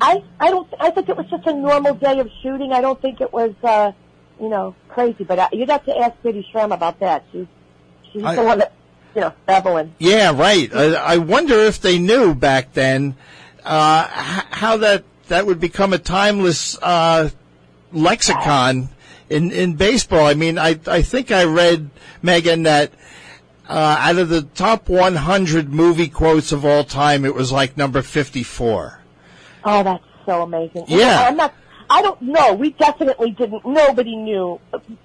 [0.00, 2.72] I, I don't, I think it was just a normal day of shooting.
[2.72, 3.90] I don't think it was, uh,
[4.40, 7.24] you know, crazy, but uh, you'd have to ask Bitty Schram about that.
[7.32, 7.46] She's,
[8.12, 8.72] she's I- the one that,
[9.16, 9.92] you know, Evelyn.
[9.98, 10.72] Yeah, right.
[10.72, 13.16] Uh, I wonder if they knew back then
[13.64, 17.30] uh, how that that would become a timeless uh,
[17.92, 18.88] lexicon
[19.28, 20.26] in in baseball.
[20.26, 21.90] I mean, I I think I read
[22.22, 22.92] Megan that.
[23.68, 28.02] Uh, out of the top 100 movie quotes of all time, it was like number
[28.02, 28.98] 54.
[29.62, 30.86] Oh, that's so amazing.
[30.88, 31.26] Yeah.
[31.28, 31.54] I'm not,
[31.88, 32.54] I don't know.
[32.54, 33.64] We definitely didn't.
[33.64, 34.60] Nobody knew.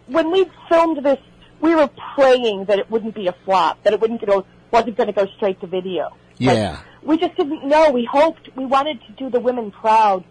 [0.08, 1.20] When we filmed this,
[1.62, 5.08] we were praying that it wouldn't be a flop, that it wouldn't go, wasn't going
[5.08, 6.10] to go straight to video.
[6.40, 6.80] Like, Yeah.
[7.02, 7.92] we just didn't know.
[7.92, 10.24] We hoped, we wanted to do the women proud,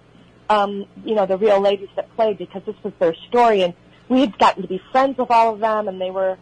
[0.51, 3.75] um, you know, the real ladies that played because this was their story and
[4.09, 6.37] we had gotten to be friends with all of them and they were,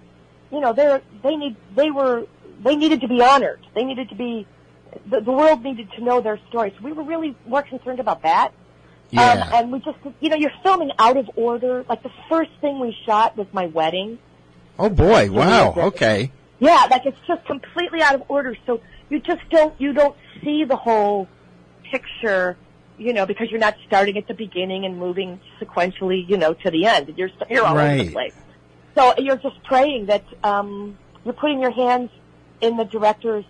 [0.50, 2.26] you know, they're, they need, they were,
[2.64, 3.60] they needed to be honored.
[3.74, 4.46] They needed to be,
[5.08, 6.74] the, the world needed to know their stories.
[6.82, 8.52] We were really more concerned about that.
[9.10, 9.32] Yeah.
[9.32, 11.84] Um, and we just, you know, you're filming out of order.
[11.88, 14.18] Like the first thing we shot was my wedding.
[14.78, 15.30] oh boy!
[15.30, 15.74] Wow.
[15.76, 16.32] Okay.
[16.62, 18.56] Yeah, like it's just completely out of order.
[18.66, 21.26] So you just don't, you don't see the whole
[21.90, 22.56] picture,
[22.98, 26.70] you know, because you're not starting at the beginning and moving sequentially, you know, to
[26.70, 27.12] the end.
[27.16, 28.32] You're, you're all over the place.
[28.96, 32.10] So you're just praying that, um, you're putting your hands
[32.60, 33.44] in the director's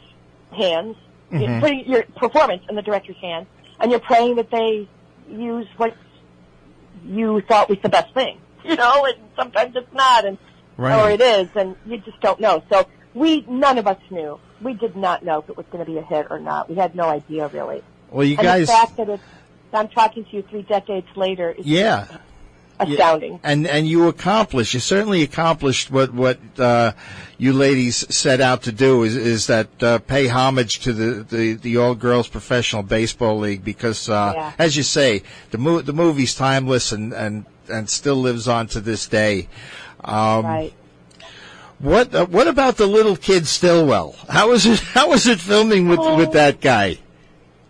[0.50, 0.96] hands,
[1.30, 1.40] Mm-hmm.
[1.42, 3.46] you're putting your performance in the director's hands,
[3.80, 4.86] and you're praying that they
[5.30, 5.94] use what
[7.06, 8.38] you thought was the best thing.
[8.64, 10.38] You know, and sometimes it's not, and
[10.76, 10.98] Right.
[10.98, 12.62] or it is, and you just don't know.
[12.70, 14.38] So we, none of us knew.
[14.60, 16.68] We did not know if it was going to be a hit or not.
[16.68, 17.82] We had no idea really.
[18.10, 19.22] Well, you and guys, the fact that it's,
[19.72, 22.06] I'm talking to you three decades later is yeah.
[22.78, 23.40] astounding.
[23.42, 24.74] And and you accomplished.
[24.74, 26.92] You certainly accomplished what what uh,
[27.38, 29.02] you ladies set out to do.
[29.02, 33.64] Is is that uh, pay homage to the the, the all girls professional baseball league
[33.64, 34.52] because, uh, Yeah.
[34.58, 38.80] as you say, the mo- the movie's timeless and and and still lives on to
[38.80, 39.48] this day.
[40.04, 40.72] Um, right.
[41.82, 44.14] What uh, what about the little kid Stillwell?
[44.28, 44.78] How was it?
[44.80, 46.16] How was it filming with Oh.
[46.16, 46.98] with that guy?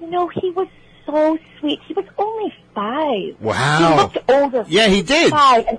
[0.00, 0.68] You know, he was
[1.06, 1.80] so sweet.
[1.88, 3.40] He was only five.
[3.40, 3.78] Wow.
[3.78, 4.64] He looked older.
[4.68, 5.30] Yeah, he did.
[5.30, 5.64] Five.
[5.66, 5.78] And,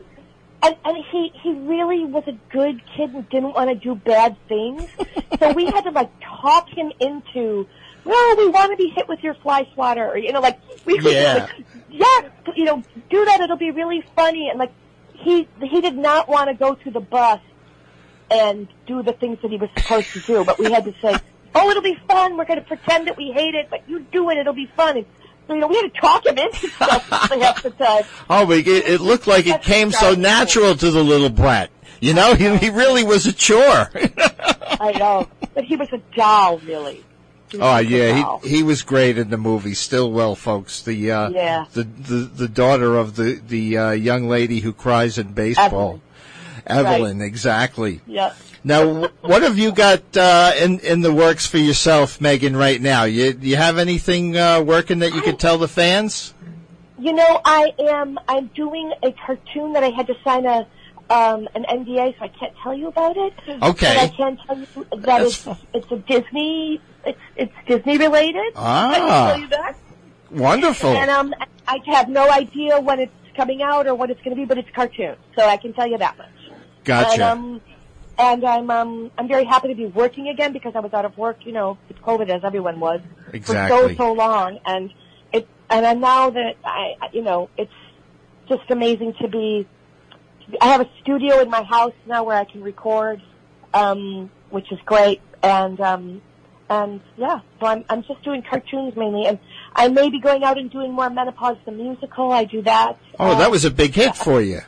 [0.64, 4.36] and, and he, he really was a good kid and didn't want to do bad
[4.48, 4.84] things.
[5.40, 6.10] so we had to like
[6.42, 7.68] talk him into,
[8.06, 10.08] well, we want to be hit with your fly swatter.
[10.08, 11.48] Or, you know, like, we could, Yeah.
[11.58, 13.42] like, yeah, you know, do that.
[13.42, 14.50] It'll be really funny.
[14.50, 14.72] And like,
[15.14, 17.42] he, he did not want to go to the bus
[18.34, 20.44] and do the things that he was supposed to do.
[20.44, 21.16] But we had to say,
[21.56, 22.38] "Oh, it'll be fun.
[22.38, 24.38] We're going to pretend that we hate it, but you do it.
[24.38, 25.06] It'll be fun." And,
[25.48, 28.04] so, you know, we had to talk him into stuff half the time.
[28.30, 31.70] Oh, but it, it looked like it came so natural to the little brat.
[32.00, 33.90] You know, he, he really was a chore.
[34.80, 37.04] I know, but he was a doll, really.
[37.60, 39.76] Oh yeah, he he was great in the movie.
[39.76, 40.82] Stillwell, folks.
[40.82, 41.66] The uh, Yeah.
[41.74, 46.02] the, the the daughter of the the uh, young lady who cries in baseball, Evelyn.
[46.66, 48.02] Evelyn, exactly.
[48.08, 48.34] yeah.
[48.64, 52.56] Now, what have you got uh, in in the works for yourself, Megan?
[52.56, 56.34] Right now, you you have anything uh, working that you could tell the fans?
[56.98, 58.18] You know, I am.
[58.30, 60.66] I'm doing a cartoon that I had to sign a
[61.10, 63.34] um, an NDA, so I can't tell you about it.
[63.48, 63.60] Okay.
[63.62, 66.82] But I can tell you that That's it's it's a Disney.
[67.06, 68.54] It's it's Disney related.
[68.56, 69.32] Ah.
[69.32, 69.76] tell you that.
[70.32, 70.90] Wonderful.
[70.92, 71.34] And um,
[71.68, 74.58] I have no idea when it's coming out or what it's going to be, but
[74.58, 76.30] it's a cartoon, so I can tell you that much.
[76.84, 77.12] Gotcha.
[77.14, 77.62] And um,
[78.18, 81.18] and I'm um, I'm very happy to be working again because I was out of
[81.18, 83.78] work, you know, with COVID as everyone was Exactly.
[83.78, 84.94] for so so long, and
[85.32, 87.72] it and I'm now that I, you know, it's
[88.48, 89.68] just amazing to be.
[90.62, 93.22] I have a studio in my house now where I can record,
[93.74, 96.22] um, which is great, and um,
[96.70, 99.40] and yeah, so I'm I'm just doing cartoons mainly, and
[99.76, 102.32] I may be going out and doing more menopause the musical.
[102.32, 102.98] I do that.
[103.20, 104.60] oh, that Uh, was a big hit for you.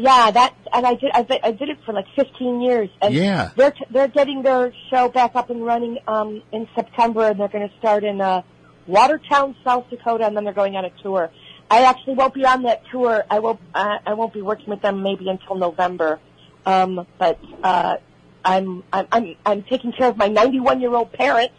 [0.00, 2.88] Yeah, that and I did I, I did it for like 15 years.
[3.02, 3.50] And Yeah.
[3.56, 7.48] they're t- they're getting their show back up and running um in September, and they're
[7.48, 8.42] going to start in uh,
[8.86, 11.30] Watertown, South Dakota, and then they're going on a tour.
[11.70, 13.24] I actually won't be on that tour.
[13.30, 16.18] I won't uh, I won't be working with them maybe until November.
[16.64, 17.96] Um, but uh,
[18.44, 21.54] I'm I'm I'm I'm taking care of my 91 year old parents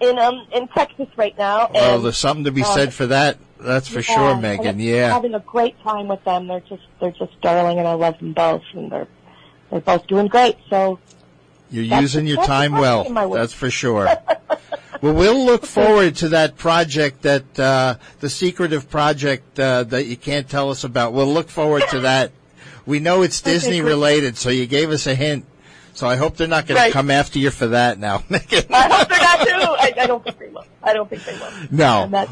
[0.00, 1.70] in um in Texas right now.
[1.72, 3.38] Well, and, there's something to be um, said for that.
[3.60, 4.78] That's for yeah, sure, Megan.
[4.78, 5.12] Yeah.
[5.12, 6.46] having a great time with them.
[6.46, 9.08] They're just they're just darling, and I love them both, and they're
[9.70, 10.56] they're both doing great.
[10.70, 10.98] So
[11.70, 13.04] You're using your time well.
[13.04, 13.38] in my work.
[13.40, 14.04] That's for sure.
[15.02, 20.16] well, we'll look forward to that project, that uh, the secretive project uh, that you
[20.16, 21.12] can't tell us about.
[21.12, 22.32] We'll look forward to that.
[22.86, 25.44] We know it's Disney related, so you gave us a hint.
[25.92, 26.86] So I hope they're not going Right.
[26.86, 28.64] to come after you for that now, Megan.
[28.72, 29.52] I hope they're not too.
[29.52, 30.64] I, I don't think they will.
[30.80, 31.50] I don't think they will.
[31.72, 32.28] No.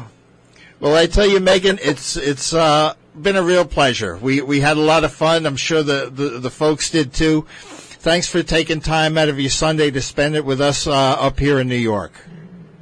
[0.79, 4.17] Well, I tell you, Megan, it's it's uh, been a real pleasure.
[4.17, 5.45] We we had a lot of fun.
[5.45, 7.47] I'm sure the, the, the folks did too.
[7.49, 11.39] Thanks for taking time out of your Sunday to spend it with us uh, up
[11.39, 12.13] here in New York.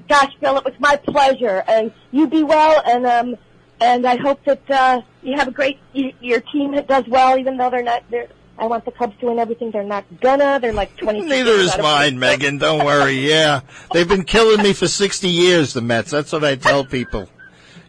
[0.09, 3.37] gosh, Bill, it was my pleasure, and you be well, and um,
[3.79, 5.79] and I hope that uh, you have a great.
[5.93, 8.03] You, your team does well, even though they're not.
[8.11, 8.27] They're,
[8.57, 9.71] I want the Cubs doing everything.
[9.71, 10.59] They're not gonna.
[10.61, 11.21] They're like twenty.
[11.21, 12.57] Neither is mine, Megan.
[12.57, 13.13] Don't worry.
[13.13, 13.61] Yeah,
[13.93, 15.73] they've been killing me for 60 years.
[15.73, 16.11] The Mets.
[16.11, 17.29] That's what I tell people.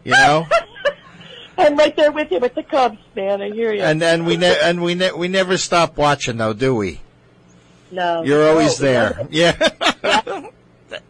[0.07, 0.47] You know,
[1.59, 3.43] I'm right there with you with the Cubs, man.
[3.43, 3.83] I hear you.
[3.83, 7.01] and and we ne- and we ne- we never stop watching, though, do we?
[7.91, 9.29] no, You're always No, there.
[9.33, 9.53] Yeah.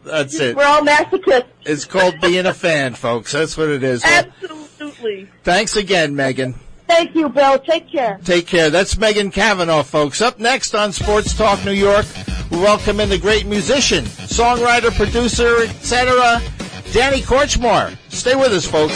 [0.04, 0.56] That's it.
[0.56, 1.44] We're all masochists.
[1.66, 3.32] It's called being a fan, folks.
[3.32, 4.02] That's what it is.
[4.02, 5.28] Absolutely.
[5.44, 6.54] thanks again, Megan.
[6.86, 7.58] Thank you, Bill.
[7.58, 8.18] Take care.
[8.24, 8.70] Take care.
[8.70, 10.22] That's Megan Cavanagh, folks.
[10.22, 12.06] Up next on Sports Talk New York,
[12.50, 16.40] we welcome in the great musician, songwriter, producer, etc.,
[16.92, 17.96] Danny Kortchmar.
[18.08, 18.94] Stay with us, folks.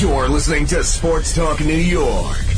[0.00, 2.45] You're listening to Sports Talk New York.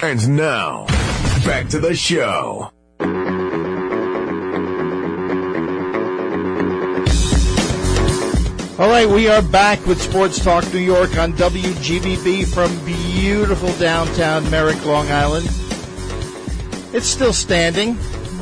[0.00, 0.86] And now,
[1.44, 2.70] back to the show.
[8.78, 14.48] All right, we are back with Sports Talk New York on WGBB from beautiful downtown
[14.52, 15.46] Merrick, Long Island.
[16.94, 17.98] It's still standing.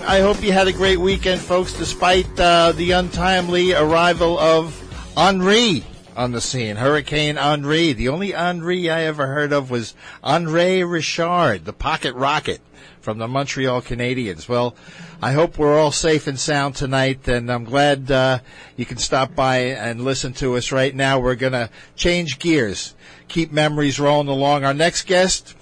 [0.07, 4.79] I hope you had a great weekend, folks, despite uh, the untimely arrival of
[5.17, 5.85] Henri
[6.17, 6.77] on the scene.
[6.77, 7.93] Hurricane Henri.
[7.93, 12.61] The only Henri I ever heard of was Henri Richard, the pocket rocket
[13.01, 14.49] from the Montreal Canadiens.
[14.49, 14.75] Well,
[15.23, 18.41] I hope we're all safe and sound tonight, and I'm glad uh,
[18.77, 21.21] you can stop by and listen to us right now.
[21.21, 22.95] We're going to change gears,
[23.29, 24.65] keep memories rolling along.
[24.65, 25.55] Our next guest,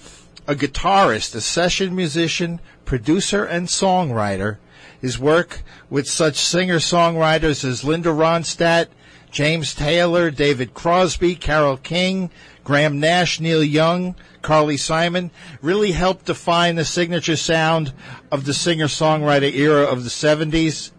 [0.47, 4.59] a guitarist, a session musician, producer, and songwriter.
[5.01, 8.87] His work with such singer-songwriters as Linda Ronstadt,
[9.35, 12.31] James Taylor, David Crosby, Carole King,
[12.63, 17.93] Graham Nash, Neil Young, Carly Simon really helped define the signature sound
[18.31, 20.93] of the singer-songwriter era of the 70s.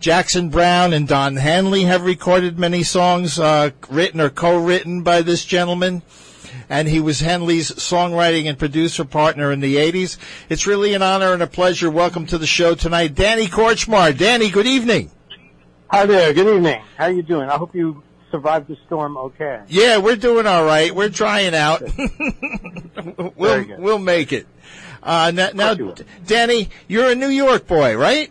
[0.00, 5.44] Jackson Browne and Don Henley have recorded many songs uh, written or co-written by this
[5.44, 6.02] gentleman.
[6.68, 10.16] And he was Henley's songwriting and producer partner in the 80s.
[10.48, 11.88] It's really an honor and a pleasure.
[11.88, 14.18] Welcome to the show tonight, Danny Kortchmar.
[14.18, 15.12] Danny, good evening.
[15.92, 16.32] Hi there.
[16.32, 16.80] Good evening.
[16.96, 17.48] How are you doing?
[17.48, 18.00] I hope you
[18.30, 19.62] survived the storm okay.
[19.66, 20.94] Yeah, we're doing all right.
[20.94, 21.82] We're drying out.
[23.34, 24.46] we'll we'll make it.
[25.02, 25.74] Uh, now, now
[26.24, 28.30] Danny, you're a New York boy, right?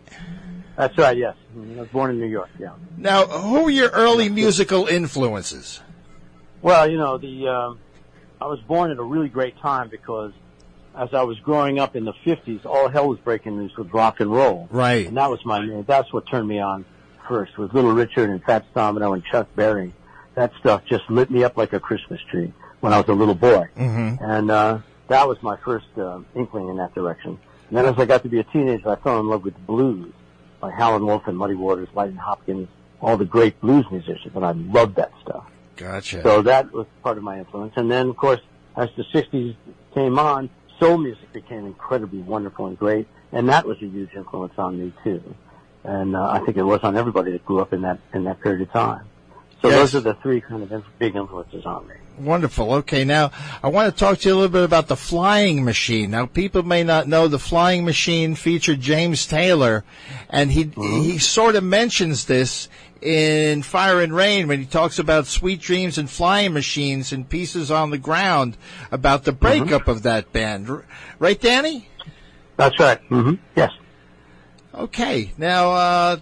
[0.78, 1.18] That's right.
[1.18, 2.48] Yes, I was born in New York.
[2.58, 2.76] Yeah.
[2.96, 5.82] Now, who were your early musical influences?
[6.62, 7.80] Well, you know, the um,
[8.40, 10.32] I was born at a really great time because
[10.96, 14.22] as I was growing up in the '50s, all hell was breaking loose with rock
[14.22, 14.70] and roll.
[14.72, 15.08] Right.
[15.08, 16.86] And that was my that's what turned me on
[17.30, 19.94] first with Little Richard and Fats Domino and Chuck Berry.
[20.34, 23.36] That stuff just lit me up like a Christmas tree when I was a little
[23.36, 23.70] boy.
[23.78, 24.24] Mm-hmm.
[24.24, 27.40] And uh, that was my first uh, inkling in that direction.
[27.70, 30.12] And then as I got to be a teenager, I fell in love with blues
[30.60, 32.68] by Howlin' Wolf and Muddy Waters, Lightnin' Hopkins,
[33.00, 35.46] all the great blues musicians, and I loved that stuff.
[35.78, 36.24] Gotcha.
[36.24, 37.74] So that was part of my influence.
[37.78, 38.42] And then, of course,
[38.76, 39.56] as the 60s
[39.94, 44.54] came on, soul music became incredibly wonderful and great, and that was a huge influence
[44.58, 45.36] on me, too
[45.84, 48.42] and uh, I think it was on everybody that grew up in that in that
[48.42, 49.06] period of time.
[49.62, 49.92] So yes.
[49.92, 51.96] those are the three kind of big influences on me.
[52.18, 52.74] Wonderful.
[52.76, 53.32] Okay, now
[53.64, 56.12] I want to talk to you a little bit about the Flying Machine.
[56.12, 59.86] Now, people may not know the Flying Machine featured James Taylor,
[60.30, 61.02] and he mm-hmm.
[61.02, 62.68] he sort of mentions this
[63.02, 67.72] in Fire and Rain when he talks about Sweet Dreams and Flying Machines and Pieces
[67.72, 68.58] on the Ground
[68.92, 69.92] about the breakup mm-hmm.
[69.92, 70.70] of that band.
[71.20, 71.88] Right, Danny?
[72.58, 73.00] That's right.
[73.10, 73.36] Mm-hmm.
[73.56, 73.72] Yes.
[74.74, 76.18] Okay, now uh,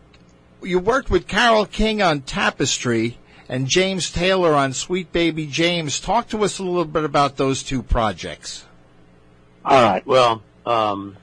[0.62, 3.18] you worked with Carole King on Tapestry
[3.50, 6.00] and James Taylor on Sweet Baby James.
[6.00, 8.66] Talk to us a little bit about those two projects.
[9.66, 10.06] All right.
[10.06, 11.18] Well, um,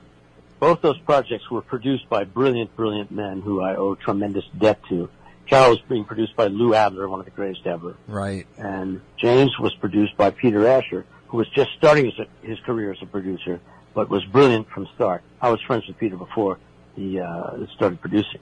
[0.59, 5.09] both those projects were produced by brilliant, brilliant men who I owe tremendous debt to.
[5.47, 7.95] Carole was being produced by Lou Adler, one of the greatest ever.
[8.07, 8.47] Right.
[8.57, 13.01] And James was produced by Peter Asher, who was just starting his, his career as
[13.01, 13.59] a producer,
[13.93, 15.23] but was brilliant from start.
[15.41, 16.57] I was friends with Peter before
[16.95, 18.39] he uh, started producing.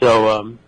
[0.00, 0.58] So um,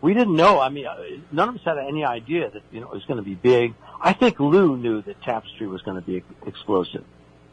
[0.00, 0.60] we didn't know.
[0.60, 0.96] I mean, uh,
[1.30, 3.74] none of us had any idea that you know it was going to be big.
[4.00, 7.04] I think Lou knew that Tapestry was going to be explosive.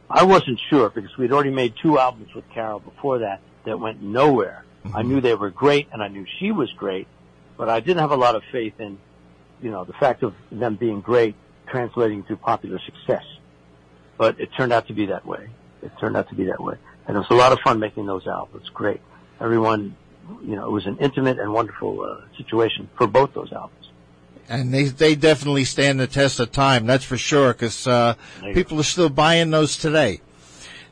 [0.09, 4.01] I wasn't sure because we'd already made two albums with Carole before that that went
[4.01, 4.65] nowhere.
[4.83, 4.97] Mm-hmm.
[4.97, 7.07] I knew they were great and I knew she was great,
[7.57, 8.97] but I didn't have a lot of faith in,
[9.61, 11.35] you know, the fact of them being great
[11.67, 13.23] translating to popular success.
[14.17, 15.49] But it turned out to be that way.
[15.83, 16.75] It turned out to be that way.
[17.09, 18.69] And it was a lot of fun making those albums.
[18.69, 19.01] Great.
[19.41, 19.95] Everyone,
[20.43, 23.89] you know, it was an intimate and wonderful uh, situation for both those albums.
[24.47, 26.85] And they they definitely stand the test of time.
[26.85, 28.13] That's for sure, because uh,
[28.53, 30.21] people are still buying those today.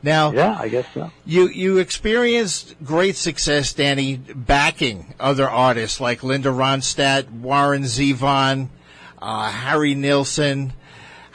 [0.02, 1.12] Now, yeah, I guess so.
[1.24, 8.70] You you experienced great success, Danny, backing other artists like Linda Ronstadt, Warren Zevon,
[9.22, 10.72] uh, Harry Nilsson.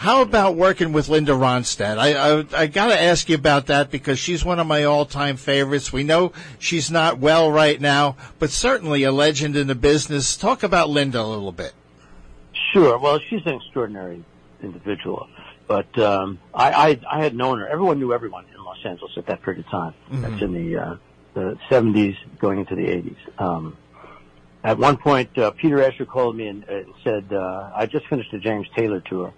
[0.04, 1.98] How about working with Linda Ronstadt?
[1.98, 5.38] I, I, I got to ask you about that because she's one of my all-time
[5.38, 5.94] favorites.
[5.94, 10.36] We know she's not well right now, but certainly a legend in the business.
[10.36, 11.72] Talk about Linda a little bit.
[12.74, 12.98] Sure.
[12.98, 14.22] Well, she's an extraordinary
[14.62, 15.30] individual.
[15.70, 17.68] but um, I, I I had known her.
[17.70, 19.94] Everyone knew everyone in Los Angeles at that period of time.
[20.12, 20.96] That's in the uh,
[21.34, 23.42] the 70s, going into the 80s.
[23.42, 23.78] Um,
[24.66, 28.32] at one point, uh, Peter Asher called me and, and said, uh, I just finished
[28.34, 29.34] the James Taylor tour.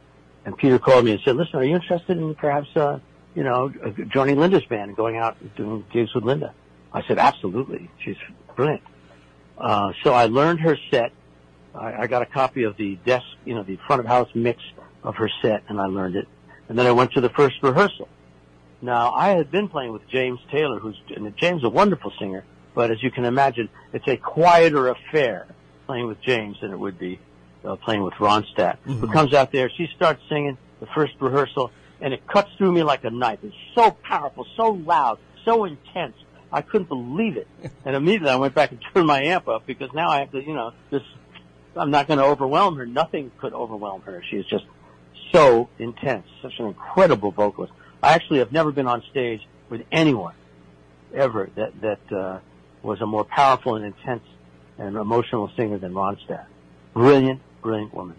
[0.46, 3.00] And Peter called me and said, listen, are you interested in perhaps, uh,
[3.34, 6.54] you know, uh, joining Linda's band and going out and doing gigs with Linda?
[6.94, 7.90] I said, absolutely.
[8.00, 8.16] She's
[8.56, 8.84] brilliant.
[9.58, 11.12] Uh, so I learned her set.
[11.74, 14.62] I, I got a copy of the desk, you know, the front of house mix
[15.04, 16.28] of her set and I learned it.
[16.70, 18.08] And then I went to the first rehearsal.
[18.82, 22.44] Now, I had been playing with James Taylor, who's, and James is a wonderful singer,
[22.76, 25.48] but as you can imagine, it's a quieter affair
[25.88, 27.20] playing with James than it would be
[27.66, 29.70] uh, playing with Ronstadt, who comes out there.
[29.70, 33.40] She starts singing the first rehearsal, and it cuts through me like a knife.
[33.44, 36.16] It's so powerful, so loud, so intense.
[36.52, 37.48] I couldn't believe it.
[37.86, 40.42] And immediately I went back and turned my amp up because now I have to,
[40.42, 41.04] you know, this,
[41.76, 42.86] I'm not going to overwhelm her.
[42.86, 44.24] Nothing could overwhelm her.
[44.30, 44.66] She is just
[45.32, 47.74] so intense, such an incredible vocalist.
[48.02, 50.34] I actually have never been on stage with anyone
[51.14, 52.40] ever that, that, uh,
[52.82, 54.24] was a more powerful and intense
[54.78, 56.46] and emotional singer than Ronstadt.
[56.94, 58.16] Brilliant, brilliant woman.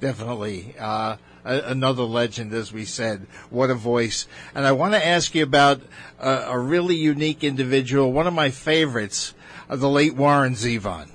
[0.00, 0.74] Definitely.
[0.78, 3.26] Uh, a- another legend, as we said.
[3.50, 4.28] What a voice.
[4.54, 5.80] And I want to ask you about
[6.20, 9.34] uh, a really unique individual, one of my favorites,
[9.68, 11.08] uh, the late Warren Zevon.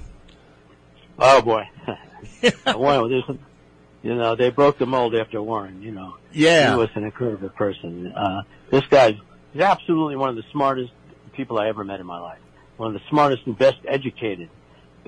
[1.20, 1.64] Oh boy.
[2.76, 3.38] Warren, there's,
[4.02, 6.18] you know, they broke the mold after Warren, you know.
[6.32, 6.72] Yeah.
[6.72, 8.12] He was an incredible person.
[8.12, 8.42] Uh,
[8.72, 9.16] this guy's
[9.54, 10.92] he's absolutely one of the smartest
[11.34, 12.40] people I ever met in my life.
[12.78, 14.50] One of the smartest and best educated.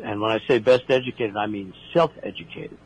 [0.03, 2.77] And when I say best educated, I mean self-educated.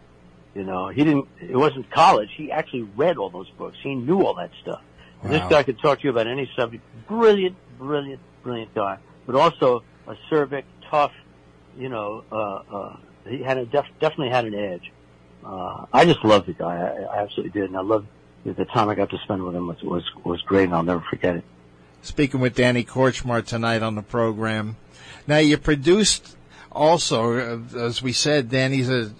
[0.56, 2.30] You know, he didn't, it wasn't college.
[2.36, 3.78] He actually read all those books.
[3.82, 4.82] He knew all that stuff.
[5.24, 5.30] Wow.
[5.32, 6.84] this guy could talk to you about any subject.
[7.08, 8.98] Brilliant, brilliant, brilliant guy.
[9.26, 11.12] But also acerbic, tough,
[11.78, 12.98] you know, uh, uh,
[13.28, 14.92] he had a def- definitely had an edge.
[15.46, 16.76] Uh, I just loved the guy.
[16.76, 17.70] I, I absolutely did.
[17.70, 18.08] And I loved
[18.46, 21.04] the time I got to spend with him was, was, was great and I'll never
[21.10, 21.44] forget it.
[22.02, 24.78] Speaking with Danny Kortchmar tonight on the program.
[25.28, 26.38] Now, you produced
[26.72, 29.12] also, uh, as we said, Danny's a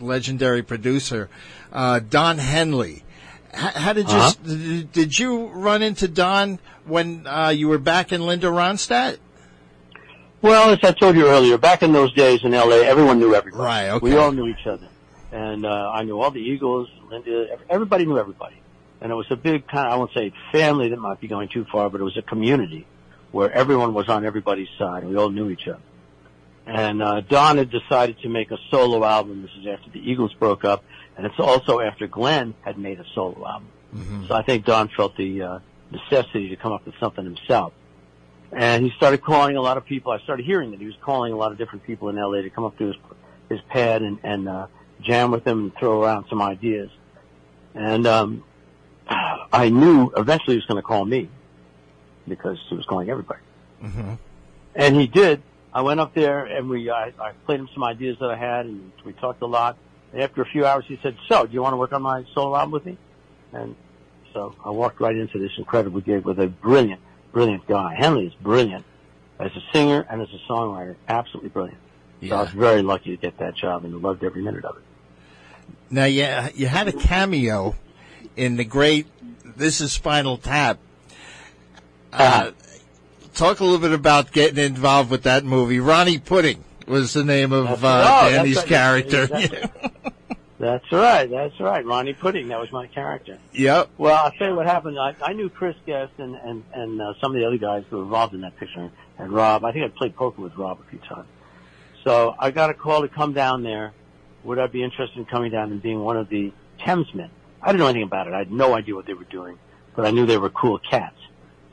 [0.00, 1.28] legendary producer,
[1.72, 3.04] uh, Don Henley.
[3.54, 4.32] H- how did you, Uh-huh.
[4.44, 9.18] did- did you run into Don when uh, you were back in Linda Ronstadt?
[10.40, 13.62] Well, as I told you earlier, back in those days in LA, everyone knew everybody.
[13.62, 14.04] Right, okay.
[14.04, 14.88] We all knew each other.
[15.30, 18.56] And, uh, I knew all the Eagles, Linda, everybody knew everybody.
[19.00, 21.48] And it was a big kind of, I won't say family, that might be going
[21.48, 22.86] too far, but it was a community
[23.30, 25.02] where everyone was on everybody's side.
[25.02, 25.80] and We all knew each other.
[26.66, 29.42] And, uh, Don had decided to make a solo album.
[29.42, 30.84] This is after the Eagles broke up.
[31.16, 33.68] And it's also after Glenn had made a solo album.
[34.28, 35.58] So I think Don felt the, uh,
[35.90, 37.72] necessity to come up with something himself.
[38.52, 40.12] And he started calling a lot of people.
[40.12, 42.50] I started hearing that he was calling a lot of different people in LA to
[42.50, 42.96] come up to his,
[43.48, 44.66] his pad and, and, uh,
[45.02, 46.90] jam with them and throw around some ideas.
[47.74, 48.44] And, um,
[49.52, 51.28] I knew eventually he was going to call me
[52.26, 53.40] because he was calling everybody.
[54.74, 55.42] And he did.
[55.74, 58.66] I went up there and we, I, I played him some ideas that I had
[58.66, 59.76] and we talked a lot.
[60.12, 62.24] And after a few hours he said, so do you want to work on my
[62.34, 62.98] solo album with me?
[63.52, 63.74] And
[64.32, 67.00] so I walked right into this incredible gig with a brilliant,
[67.32, 67.94] brilliant guy.
[67.94, 68.84] Henley is brilliant
[69.38, 70.96] as a singer and as a songwriter.
[71.08, 71.78] Absolutely brilliant.
[72.28, 74.82] So I was very lucky to get that job and loved every minute of it.
[75.90, 77.74] Now, yeah, you had a cameo
[78.36, 79.06] in the great
[79.44, 80.78] This Is Spinal Tap.
[82.12, 82.52] Uh,
[83.42, 85.80] talk a little bit about getting involved with that movie.
[85.80, 88.66] Ronnie Pudding was the name of uh, oh, Danny's right.
[88.66, 89.26] character.
[89.26, 89.70] That's-
[90.58, 91.28] That's right.
[91.28, 91.84] That's right.
[91.84, 92.46] Ronnie Pudding.
[92.48, 93.36] That was my character.
[93.52, 93.90] yep.
[93.98, 94.96] Well, I'll tell you what happened.
[94.96, 97.96] I, I knew Chris Guest and, and, and uh, some of the other guys who
[97.96, 98.88] were involved in that picture,
[99.18, 99.64] and Rob.
[99.64, 101.26] I think I played poker with Rob a few times.
[102.04, 103.92] So I got a call to come down there.
[104.44, 107.30] Would I be interested in coming down and being one of the Thamesmen?
[107.60, 108.34] I didn't know anything about it.
[108.34, 109.58] I had no idea what they were doing,
[109.96, 111.18] but I knew they were cool cats.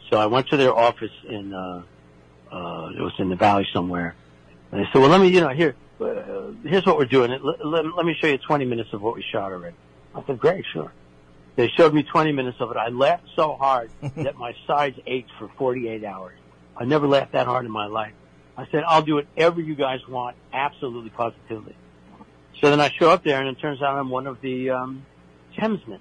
[0.10, 1.84] So I went to their office in, uh,
[2.52, 4.16] uh, it was in the valley somewhere.
[4.72, 7.32] And they said, well, let me, you know, here, uh, here's what we're doing.
[7.32, 9.76] Let, let, let me show you 20 minutes of what we shot already.
[10.16, 10.92] I said, great, sure.
[11.56, 12.78] They showed me 20 minutes of it.
[12.78, 16.38] I laughed so hard that my sides ached for 48 hours.
[16.76, 18.14] I never laughed that hard in my life.
[18.58, 21.76] I said, I'll do whatever you guys want, absolutely positively.
[22.60, 25.06] So then I show up there and it turns out I'm one of the, um,
[25.58, 26.00] Thamesmen.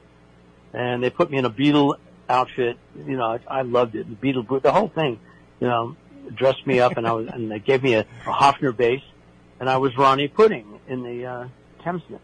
[0.72, 1.96] And they put me in a Beatle
[2.28, 2.76] outfit.
[2.96, 4.06] You know, I, I loved it.
[4.08, 5.18] The Beatle, the whole thing,
[5.60, 5.96] you know,
[6.34, 9.02] dressed me up and I was, and they gave me a, a Hofner bass
[9.60, 11.48] and I was Ronnie Pudding in the, uh,
[11.84, 12.20] Thamesmen.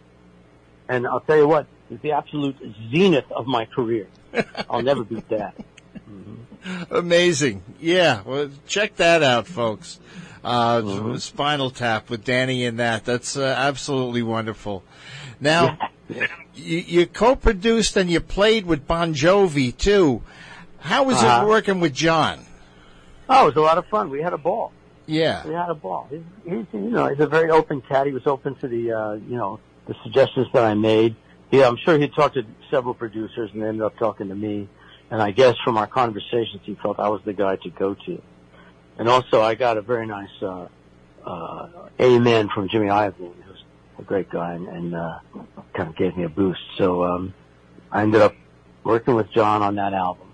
[0.89, 2.57] And I'll tell you what, it's the absolute
[2.91, 4.09] zenith of my career.
[4.69, 5.55] I'll never beat that.
[6.91, 7.63] Amazing.
[7.81, 8.23] Yeah.
[8.25, 9.99] Well, check that out, folks.
[10.43, 13.05] Uh, Spinal Tap with Danny in that.
[13.05, 14.83] That's uh, absolutely wonderful.
[15.41, 15.79] Now,
[16.55, 20.23] you, you co-produced and you played with Bon Jovi too.
[20.81, 21.45] How was Uh-huh.
[21.45, 22.41] it working with John?
[23.29, 24.11] Oh, it was a lot of fun.
[24.11, 24.73] We had a ball.
[25.07, 25.47] Yeah.
[25.47, 26.07] We had a ball.
[26.11, 28.07] He's, he's you know, he's a very open cat.
[28.07, 31.17] He was open to the, uh, you know, the suggestions that I made.
[31.51, 34.69] Yeah, I'm sure he talked to several producers and ended up talking to me.
[35.11, 38.23] And I guess from our conversations, he felt I was the guy to go to.
[38.99, 40.69] And also, I got a very nice uh,
[41.25, 41.69] uh,
[42.01, 43.35] amen from Jimmy Iovine,
[43.99, 45.19] a great guy, and, and uh,
[45.75, 46.61] kind of gave me a boost.
[46.79, 47.35] So um,
[47.91, 48.35] I ended up
[48.83, 50.29] working with John on that album,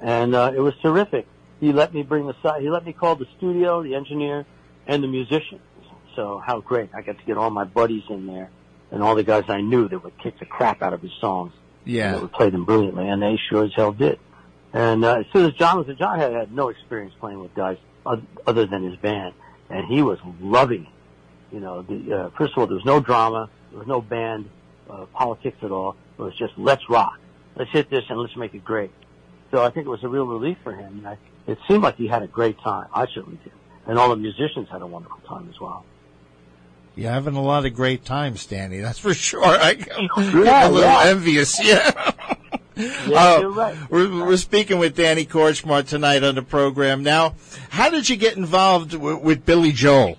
[0.00, 1.26] and uh, it was terrific.
[1.60, 2.62] He let me bring the side.
[2.62, 4.46] He let me call the studio, the engineer,
[4.86, 5.60] and the musicians.
[6.14, 6.90] So how great!
[6.94, 8.50] I got to get all my buddies in there,
[8.90, 11.52] and all the guys I knew that would kick the crap out of his songs
[11.84, 14.18] Yeah, that would play them brilliantly, and they sure as hell did.
[14.72, 17.54] And uh, as soon as John was, a John had, had no experience playing with
[17.54, 19.34] guys other than his band,
[19.70, 20.88] and he was loving it.
[21.52, 24.48] You know, the, uh, first of all, there was no drama, there was no band
[24.90, 25.96] uh, politics at all.
[26.18, 27.18] It was just let's rock,
[27.56, 28.90] let's hit this, and let's make it great.
[29.50, 30.98] So I think it was a real relief for him.
[30.98, 32.88] And I, it seemed like he had a great time.
[32.92, 33.52] I certainly did,
[33.86, 35.84] and all the musicians had a wonderful time as well.
[36.96, 38.80] You're having a lot of great times, Danny.
[38.80, 39.44] That's for sure.
[39.44, 39.76] I,
[40.16, 41.02] I'm Yeah, a little yeah.
[41.04, 41.64] envious.
[41.64, 42.12] Yeah.
[42.76, 43.76] Yeah, Uh, you're right.
[43.90, 47.02] We're, we're speaking with Danny Kortchmar tonight on the program.
[47.04, 47.34] Now,
[47.70, 50.16] how did you get involved w- with Billy Joel?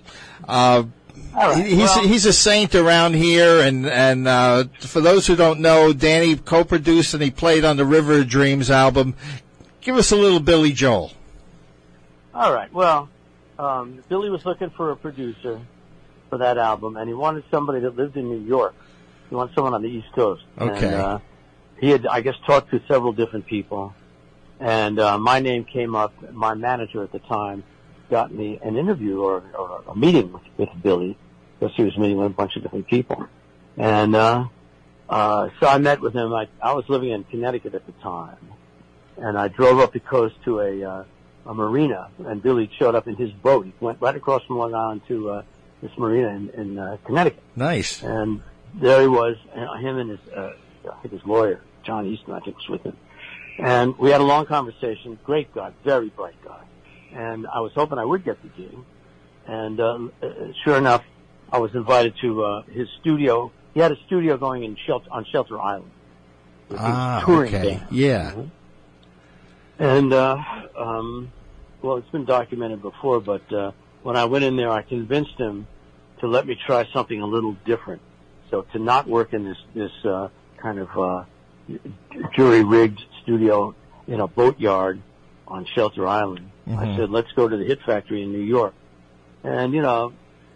[0.48, 0.84] Uh,
[1.34, 1.64] right.
[1.64, 5.92] he's well, he's a saint around here, and and uh, for those who don't know,
[5.92, 9.14] Danny co-produced and he played on the River of Dreams album.
[9.80, 11.12] Give us a little Billy Joel.
[12.34, 12.72] All right.
[12.72, 13.08] Well,
[13.58, 15.60] um, Billy was looking for a producer
[16.28, 18.74] for that album, and he wanted somebody that lived in New York.
[19.28, 20.42] He wanted someone on the East Coast.
[20.58, 20.86] Okay.
[20.86, 21.18] And, uh,
[21.80, 23.94] he had, I guess, talked to several different people,
[24.58, 26.12] and uh, my name came up.
[26.32, 27.64] My manager at the time
[28.10, 31.16] got me an interview or, or a meeting with, with Billy
[31.58, 33.26] because he was meeting with a bunch of different people,
[33.76, 34.44] and uh,
[35.08, 36.32] uh, so I met with him.
[36.34, 38.36] I, I was living in Connecticut at the time,
[39.16, 41.04] and I drove up the coast to a uh,
[41.46, 43.64] a marina, and Billy showed up in his boat.
[43.66, 45.42] He went right across from Long Island to uh,
[45.82, 48.02] this marina in, in uh, Connecticut, Nice.
[48.02, 48.42] and
[48.74, 50.52] there he was, uh, him and his, uh,
[50.90, 52.96] I think his lawyer, John Easton, I think was with him,
[53.58, 55.18] and we had a long conversation.
[55.24, 56.60] Great guy, very bright guy,
[57.12, 58.76] and I was hoping I would get the gig,
[59.46, 59.98] and uh,
[60.64, 61.04] sure enough,
[61.52, 63.52] I was invited to uh, his studio.
[63.74, 65.90] He had a studio going in Shelter on Shelter Island.
[66.76, 67.76] Ah, touring okay.
[67.78, 67.86] band.
[67.90, 68.42] Yeah.
[69.78, 70.36] And, uh,
[70.76, 71.32] um,
[71.82, 75.66] well, it's been documented before, but, uh, when I went in there, I convinced him
[76.20, 78.02] to let me try something a little different.
[78.50, 81.24] So to not work in this, this, uh, kind of, uh,
[82.34, 83.74] jury rigged studio
[84.06, 85.00] in a boatyard
[85.48, 86.50] on Shelter Island.
[86.78, 86.96] I Mhm.
[86.96, 88.74] said, let's go to the Hit Factory in New York.
[89.44, 90.12] And, you know,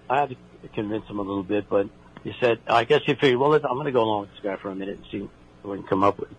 [0.09, 0.37] I had to
[0.75, 1.89] convince him a little bit, but
[2.23, 4.41] he said, I guess he figured, well, let's- I'm going to go along with this
[4.41, 5.29] guy for a minute and see
[5.63, 6.31] what we can come up with.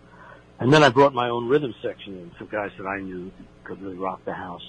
[0.58, 3.30] And then I brought my own rhythm section in, some guys that I knew
[3.64, 4.62] could really rock the house.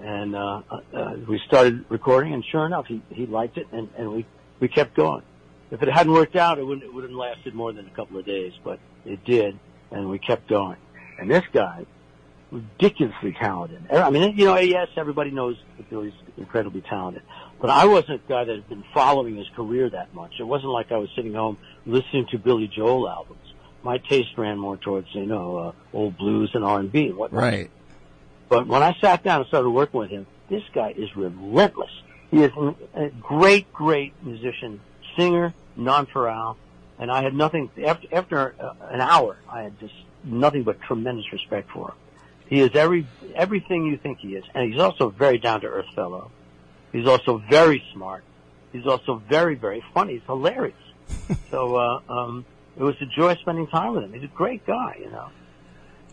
[0.00, 0.62] And, uh,
[0.94, 4.26] uh, we started recording and sure enough, he, he liked it and, and we,
[4.60, 5.22] we kept going.
[5.70, 8.18] If it hadn't worked out, it wouldn't, it wouldn't have lasted more than a couple
[8.18, 9.58] of days, but it did
[9.90, 10.76] and we kept going.
[11.18, 11.86] And this guy,
[12.50, 13.82] ridiculously talented.
[13.90, 17.22] I mean, you know, yes, everybody knows that Billy's incredibly talented,
[17.60, 20.34] but I wasn't a guy that had been following his career that much.
[20.38, 23.40] It wasn't like I was sitting home listening to Billy Joel albums.
[23.82, 27.42] My taste ran more towards, you know, uh, old blues and R&B and whatnot.
[27.42, 27.70] Right.
[28.48, 31.90] But when I sat down and started working with him, this guy is relentless.
[32.30, 32.52] He is
[32.94, 34.80] a great, great musician,
[35.16, 36.56] singer, non-paral,
[36.98, 39.94] and I had nothing, after, after uh, an hour, I had just
[40.24, 41.96] nothing but tremendous respect for him.
[42.48, 46.30] He is every, everything you think he is, and he's also a very down-to-earth fellow.
[46.92, 48.24] He's also very smart.
[48.72, 50.14] He's also very, very funny.
[50.14, 50.76] He's hilarious.
[51.50, 52.44] so, uh, um,
[52.76, 54.12] it was a joy spending time with him.
[54.12, 55.28] He's a great guy, you know.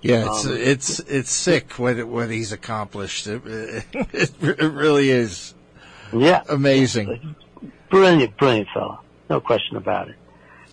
[0.01, 3.25] Yeah, it's Um, it's it's sick what what he's accomplished.
[3.25, 3.41] It,
[3.93, 5.53] it, it really is
[6.11, 6.43] Yeah.
[6.49, 7.35] amazing.
[7.89, 8.99] Brilliant, brilliant fellow.
[9.29, 10.15] No question about it.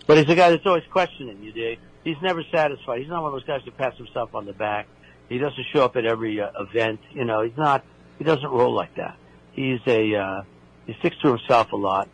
[0.05, 1.79] But he's a guy that's always questioning you, dig?
[2.03, 2.99] He's never satisfied.
[2.99, 4.87] He's not one of those guys who pats himself on the back.
[5.31, 6.99] He doesn't show up at every uh, event.
[7.13, 7.85] You know, he's not,
[8.17, 9.15] he doesn't roll like that.
[9.53, 10.43] He's a, uh,
[10.85, 12.09] he sticks to himself a lot.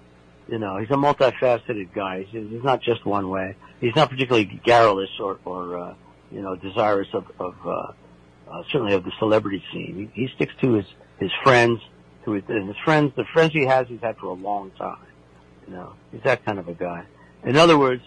[0.48, 2.28] You know, he's a multifaceted guy.
[2.30, 3.56] He's, he's not just one way.
[3.82, 5.96] He's not particularly garrulous or, or, uh,
[6.32, 7.92] you know, desirous of, of, uh,
[8.52, 10.12] uh, certainly of the celebrity scene.
[10.14, 10.86] He, he sticks to his,
[11.20, 11.80] his friends,
[12.26, 15.08] to his, and his friends, the friends he has, he's had for a long time.
[15.68, 17.04] You know, he's that kind of a guy.
[17.44, 18.04] In other words,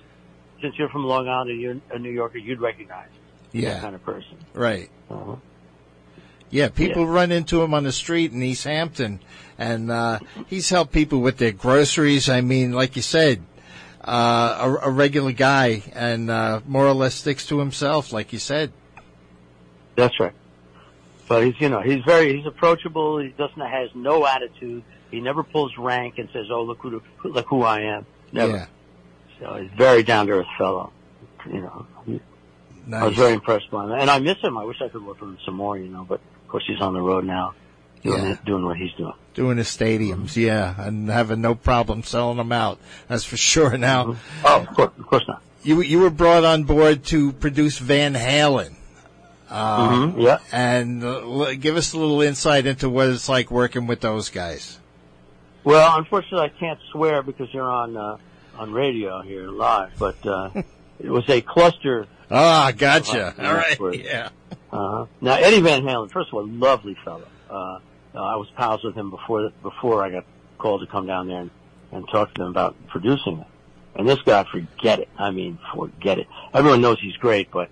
[0.62, 3.19] since you're from Long Island and you're a New Yorker, you'd recognize that
[3.52, 4.36] Yeah, kind of person.
[4.54, 4.90] right.
[5.10, 5.36] Uh-huh.
[6.50, 9.20] Yeah, people run into him on the street in East Hampton,
[9.56, 12.28] and uh, he's helped people with their groceries.
[12.28, 13.42] I mean, like you said,
[14.04, 18.40] uh, a, a regular guy and uh, more or less sticks to himself, like you
[18.40, 18.72] said.
[19.94, 20.32] That's right.
[21.28, 23.18] But he's, you know, he's very, he's approachable.
[23.18, 24.82] He doesn't, has no attitude.
[25.12, 28.52] He never pulls rank and says, "Oh, look who, look who I am." Never.
[28.52, 28.66] Yeah.
[29.38, 30.92] So he's very down to earth fellow.
[31.46, 31.86] You know,
[32.90, 33.02] Nice.
[33.02, 34.58] I was very impressed by him, and I miss him.
[34.58, 35.78] I wish I could work with him some more.
[35.78, 37.54] You know, but of course he's on the road now,
[38.02, 38.32] doing Yeah.
[38.32, 39.12] it, doing what he's doing.
[39.34, 42.78] Doing his stadiums, yeah, and having no problem selling them out.
[43.08, 43.78] That's for sure.
[43.78, 45.40] Now, Oh, of course, of course not.
[45.62, 48.74] you you were brought on board to produce Van Halen.
[49.48, 50.38] hmm Yeah.
[50.52, 54.78] and uh, give us a little insight into what it's like working with those guys.
[55.64, 58.16] Well, unfortunately, I can't swear because you're on uh,
[58.58, 59.92] on radio here live.
[59.98, 60.50] But uh,
[60.98, 62.06] it was a cluster.
[62.30, 63.34] Ah, gotcha.
[63.38, 64.28] All right, yeah.
[64.72, 67.26] Uh, now Eddie Van Halen, first of all, lovely fellow.
[67.50, 67.78] Uh,
[68.14, 70.24] uh, I was pals with him before before I got
[70.58, 71.50] called to come down there and,
[71.92, 73.46] and talk to them about producing it.
[73.96, 75.08] And this guy, forget it.
[75.18, 76.28] I mean, forget it.
[76.54, 77.68] Everyone knows he's great, but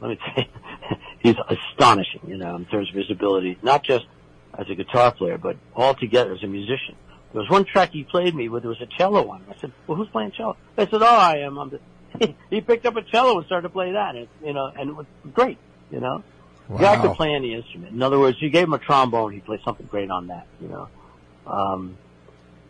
[0.00, 2.20] let me tell you, he's astonishing.
[2.26, 4.06] You know, in terms of his ability, not just
[4.56, 6.94] as a guitar player, but altogether as a musician.
[7.32, 9.42] There was one track he played me where there was a cello on.
[9.42, 9.54] it.
[9.54, 11.80] I said, "Well, who's playing cello?" They said, "Oh, I am." I'm the,
[12.50, 14.96] he picked up a cello and started to play that, and you know, and it
[14.96, 15.58] was great.
[15.90, 16.24] You know,
[16.68, 17.14] the guy could Wow.
[17.14, 17.92] play any instrument.
[17.92, 20.46] In other words, you gave him a trombone, he played something great on that.
[20.60, 20.88] You know,
[21.46, 21.98] um,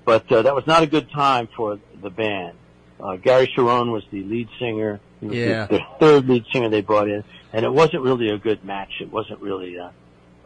[0.05, 2.59] but uh, that was not a good time for the band.
[2.99, 5.01] Uh, Gary Cherone was the lead singer.
[5.20, 5.66] He was Yeah.
[5.66, 8.91] the, the third lead singer they brought in, and it wasn't really a good match.
[9.01, 9.91] It wasn't really, uh,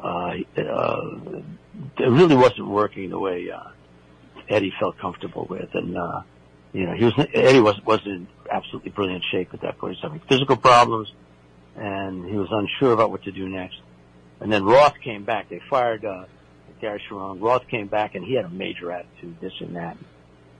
[0.03, 1.01] uh, uh,
[1.99, 3.61] it really wasn't working the way uh,
[4.49, 6.23] Eddie felt comfortable with, and uh,
[6.73, 9.97] you know, he was Eddie was wasn't in absolutely brilliant shape at that point.
[9.97, 11.13] He was having physical problems,
[11.77, 13.81] and he was unsure about what to do next.
[14.41, 15.49] And then Roth came back.
[15.49, 16.25] They fired uh,
[16.81, 17.41] Gary Cherone.
[17.43, 19.97] Roth came back, and he had a major attitude, this and that.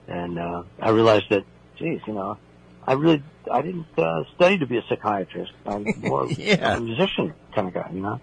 [0.07, 1.43] And uh, I realized that,
[1.77, 2.37] geez, you know,
[2.85, 5.51] I really I didn't uh, study to be a psychiatrist.
[5.65, 6.75] I'm more Yeah.
[6.77, 8.19] a musician kind of guy, you know.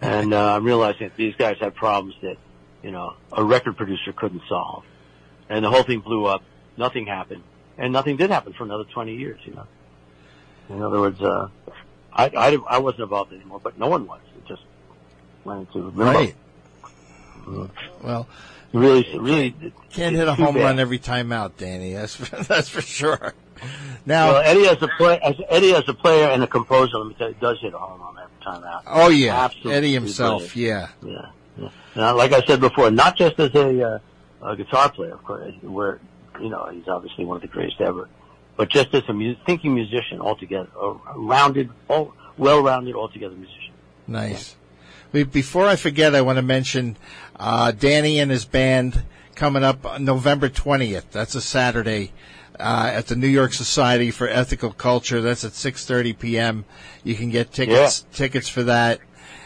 [0.00, 2.36] And uh, I realized that these guys had problems that
[2.82, 4.84] you know a record producer couldn't solve,
[5.48, 6.42] and the whole thing blew up.
[6.76, 7.42] Nothing happened,
[7.78, 9.40] and nothing did happen for another twenty years.
[9.44, 9.66] You know.
[10.70, 11.48] In other words, uh,
[12.12, 14.20] I, I I wasn't involved anymore, but no one was.
[14.38, 14.62] It just
[15.44, 16.02] went into limbo.
[16.04, 16.34] Right.
[18.02, 18.26] Well,
[18.72, 19.54] Really, really
[19.90, 20.64] can't hit a home bad.
[20.64, 21.92] run every time out, Danny.
[21.92, 23.32] That's for, that's for sure.
[24.04, 27.06] Now, Well, Eddie as a play, as Eddie as a player and a composer, let
[27.06, 28.82] me tell you, does hit a home run every time out.
[28.88, 30.88] oh yeah, Absolutely Eddie himself, yeah.
[31.04, 31.26] Yeah.
[31.56, 31.68] yeah.
[31.94, 33.98] Now, like I said before, not just as a, uh,
[34.42, 36.00] a guitar player, of course, where
[36.40, 38.08] you know he's obviously one of the greatest ever,
[38.56, 43.72] but just as a mu- thinking musician altogether, a rounded, all, well-rounded, altogether musician.
[44.06, 44.56] Nice.
[45.12, 46.96] Be- Before I forget, I want to mention
[47.36, 49.04] uh, Danny and his band
[49.34, 51.10] coming up November 20th.
[51.10, 52.12] That's a Saturday
[52.58, 55.20] uh, at the New York Society for Ethical Culture.
[55.20, 56.64] That's at 6:30 p.m.
[57.02, 59.00] You can get tickets tickets for that.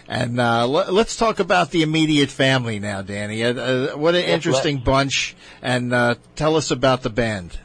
[0.09, 3.45] And uh, l- let's talk about the immediate family now, Danny.
[3.45, 5.37] Uh, uh, what an interesting bunch.
[5.61, 7.59] And uh, tell us about the band.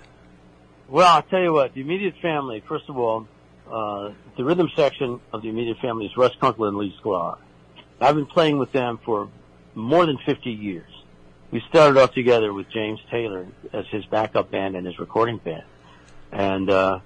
[0.89, 3.27] Well, I'll tell you what, the immediate family, first of all,
[3.71, 7.37] uh, the rhythm section of the immediate family is Russ Kunkel and Lee Sklar.
[8.01, 9.29] I've been playing with them for
[9.73, 10.89] more than 50 years.
[11.49, 15.63] We started off together with James Taylor as his backup band and his recording band.
[16.31, 16.99] And, uh,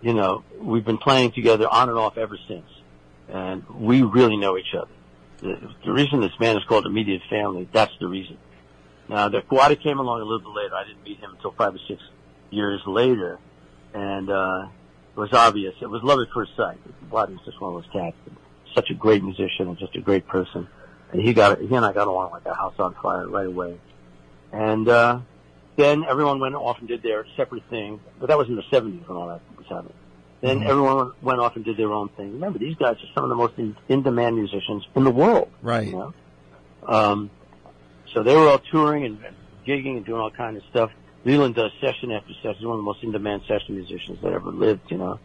[0.00, 2.66] you know, we've been playing together on and off ever since.
[3.28, 4.90] And we really know each other.
[5.38, 8.38] The, the reason this man is called Immediate Family, that's the reason.
[9.08, 10.74] Now, the Kawada came along a little bit later.
[10.74, 12.00] I didn't meet him until five or six
[12.50, 13.38] years later,
[13.92, 14.68] and uh,
[15.16, 15.74] it was obvious.
[15.80, 16.78] It was love at first sight.
[17.10, 18.16] Waddy's just one of those cats.
[18.74, 20.68] Such a great musician and just a great person.
[21.12, 23.78] And he got he and I got along like a house on fire right away.
[24.50, 25.20] And uh,
[25.76, 28.00] then everyone went off and did their separate thing.
[28.18, 29.92] But that was in the '70s when all that was happening.
[30.42, 30.66] Then Mhm.
[30.68, 32.32] everyone went off and did their own thing.
[32.34, 35.48] Remember, these guys are some of the most in, in-demand musicians in the world.
[35.62, 35.86] Right.
[35.86, 36.14] You know?
[36.86, 37.30] Um,
[38.12, 39.18] so they were all touring and
[39.66, 40.90] gigging and doing all kind of stuff.
[41.24, 42.56] Leland does session after session.
[42.58, 45.20] He's one of the most in-demand session musicians that ever lived, you know.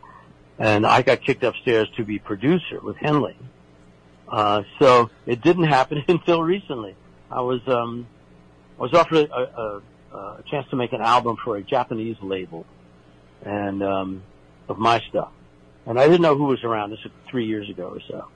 [0.60, 3.36] And I got kicked upstairs to be producer with Henley.
[4.30, 6.96] Uh, so it didn't happen until recently.
[7.32, 8.06] I was, um,
[8.78, 9.82] I was offered a,
[10.14, 12.66] a, a chance to make an album for a Japanese label
[13.44, 14.22] and, um,
[14.68, 15.32] of my stuff.
[15.86, 16.92] And I didn't know who was around.
[16.92, 18.28] This was three years ago or so.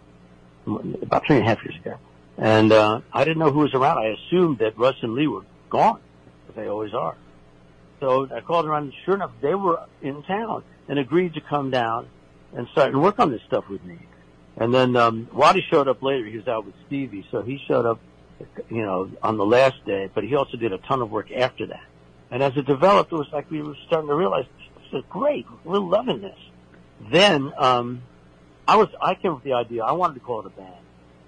[1.02, 1.98] About three and a half years ago.
[2.38, 3.98] And, uh, I didn't know who was around.
[3.98, 6.00] I assumed that Russ and Lee were gone.
[6.50, 7.16] As they always are.
[8.00, 11.72] So I called around and sure enough, they were in town and agreed to come
[11.72, 12.08] down
[12.56, 14.00] and start and work on this stuff with me.
[14.58, 16.26] And then, um, Waddy showed up later.
[16.26, 17.26] He was out with Stevie.
[17.32, 18.00] So he showed up,
[18.70, 21.68] you know, on the last day, but he also did a ton of work after
[21.68, 21.84] that.
[22.32, 24.46] And as it developed, it was like we were starting to realize
[24.94, 25.46] is great.
[25.64, 26.38] We're loving this.
[27.12, 28.02] Then um,
[28.68, 29.84] I was I came up with the idea.
[29.84, 30.74] I wanted to call it a band.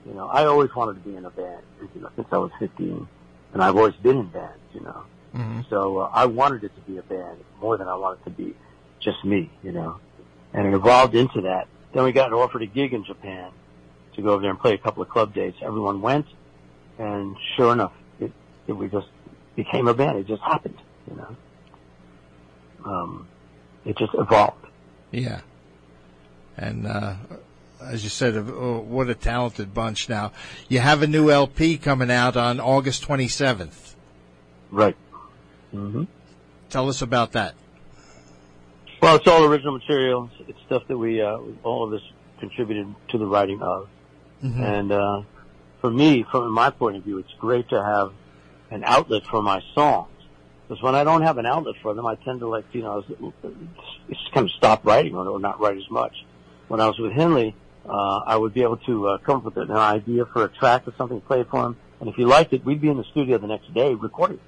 [0.06, 1.62] You know, I always wanted to be in a band
[1.96, 3.08] you know, since I was 15,
[3.54, 4.60] and I've always been in bands.
[4.74, 5.04] You know,
[5.34, 5.62] Mm-hmm.
[5.70, 8.30] so uh, I wanted it to be a band more than I wanted it to
[8.30, 8.56] be
[9.00, 9.50] just me.
[9.64, 10.00] You know,
[10.54, 11.68] and it evolved into that.
[11.94, 13.52] Then we got offered a gig in Japan
[14.16, 15.58] to go over there and play a couple of club dates.
[15.62, 16.28] Everyone went,
[17.00, 18.32] and sure enough, it,
[18.68, 19.08] it we just
[19.56, 20.20] became a band.
[20.20, 20.78] It just happened.
[21.10, 21.36] You know,
[22.86, 23.28] um,
[23.86, 24.66] it just evolved.
[25.12, 25.42] Yeah.
[26.58, 27.16] And uh,
[27.82, 30.10] as you said, uh, what a talented bunch.
[30.10, 30.32] Now,
[30.70, 33.96] you have a new LP coming out on August 27th.
[34.72, 34.96] Right.
[35.72, 36.04] hmm
[36.70, 37.54] Tell us about that.
[39.02, 40.30] Well, it's all original material.
[40.48, 42.02] It's, stuff that we, uh, all of us
[42.40, 43.90] contributed to the writing of.
[44.42, 45.22] And, uh,
[45.82, 48.14] for me, from my point of view, it's great to have
[48.72, 50.08] an outlet for my songs.
[50.68, 53.04] Because when I don't have an outlet for them, I tend to like, you know,
[54.10, 56.26] just kind of stop writing or, not write as much.
[56.70, 57.54] When I was with Henley,
[57.88, 60.88] uh, I would be able to uh, come up with an idea for a track
[60.88, 63.38] or something, play for him, and if he liked it, we'd be in the studio
[63.38, 64.40] the next day recording.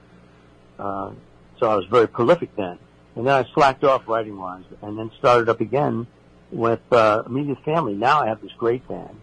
[0.79, 1.11] Uh,
[1.59, 2.79] so I was very prolific then.
[3.15, 6.07] And then I slacked off writing wise and then started up again
[6.51, 7.93] with, uh, Immediate Family.
[7.93, 9.21] Now I have this great band.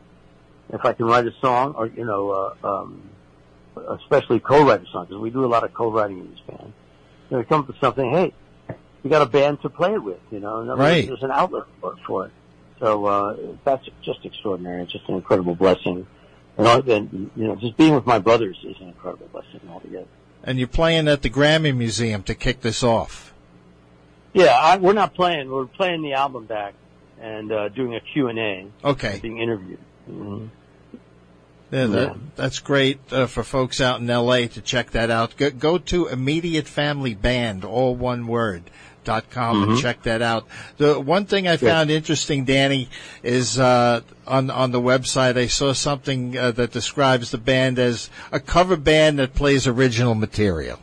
[0.72, 3.02] If I can write a song or, you know, uh, um,
[4.00, 6.72] especially co-write a song, because we do a lot of co-writing in this band.
[7.32, 8.34] You know, come up with something, hey,
[9.02, 11.06] you got a band to play it with, you know, words, Right.
[11.06, 12.32] there's an outlet for, for it.
[12.78, 14.82] So, uh, that's just extraordinary.
[14.82, 16.06] It's just an incredible blessing.
[16.58, 20.08] And, all, and, you know, just being with my brothers is an incredible blessing altogether.
[20.44, 23.32] And you're playing at the Grammy Museum to kick this off.
[24.34, 25.50] Yeah, I, we're not playing.
[25.50, 26.74] We're playing the album back
[27.18, 29.20] and uh, doing a Q and A, Okay.
[29.22, 29.78] being interviewed.
[30.04, 30.48] hmm
[31.72, 34.46] Yeah, that, that's great uh, for folks out in L.A.
[34.46, 35.36] to check that out.
[35.38, 38.64] Go, go to Immediate Family Band, all one word,
[39.04, 40.46] dot com and check that out.
[40.76, 42.90] The one thing I found interesting, Danny,
[43.22, 48.10] is uh, on on the website I saw something uh, that describes the band as
[48.30, 50.78] a cover band that plays original material.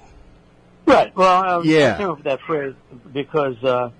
[0.87, 1.15] Right.
[1.15, 1.93] Well, um, Yeah.
[1.93, 2.73] I came up with that phrase
[3.13, 3.91] because uh,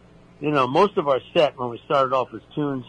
[0.42, 2.86] you know most of our set when we started off was tunes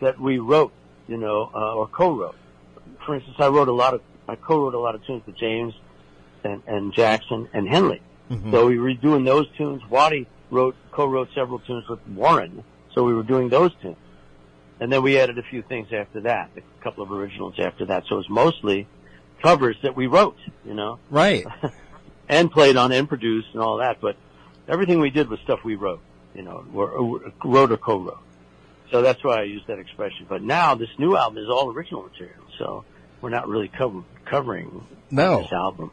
[0.00, 0.72] that we wrote,
[1.06, 2.34] you know, uh, or co-wrote.
[3.04, 5.74] For instance, I wrote a lot of I co-wrote a lot of tunes with James
[6.44, 8.00] and, and Jackson and Henley.
[8.30, 8.52] Mm-hmm.
[8.52, 9.82] So we were doing those tunes.
[9.90, 12.64] Waddy wrote co-wrote several tunes with Warren,
[12.94, 13.96] so we were doing those tunes.
[14.80, 18.04] And then we added a few things after that, a couple of originals after that.
[18.08, 18.88] So it was mostly
[19.42, 21.44] covers that we wrote, you know Right.
[22.28, 24.00] and played on and produced and all that.
[24.00, 24.16] But
[24.68, 26.00] everything we did was stuff we wrote,
[26.34, 28.18] you know, wrote or co-wrote.
[28.90, 30.26] So that's why I use that expression.
[30.28, 32.84] But now this new album is all original material, so
[33.20, 35.42] we're not really cover, covering No.
[35.42, 35.90] this album.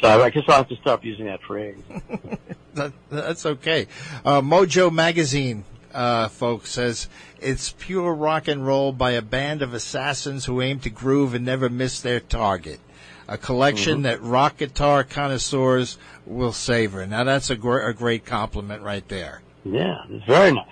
[0.00, 1.76] So I guess I'll have to stop using that phrase.
[2.74, 3.88] That, that's okay.
[4.24, 7.08] Uh, Mojo Magazine, uh, folks, says
[7.40, 11.44] it's pure rock and roll by a band of assassins who aim to groove and
[11.44, 12.78] never miss their target.
[13.26, 17.04] A collection that rock guitar connoisseurs will savor.
[17.04, 19.42] Now that's a, gr- a great compliment right there.
[19.64, 20.66] Yeah, it's very nice,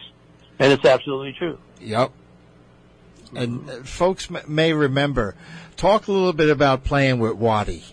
[0.61, 1.59] and it's absolutely true.
[1.80, 2.12] Yep.
[3.34, 5.34] And uh, folks may remember,
[5.76, 7.84] talk a little bit about playing with Waddy.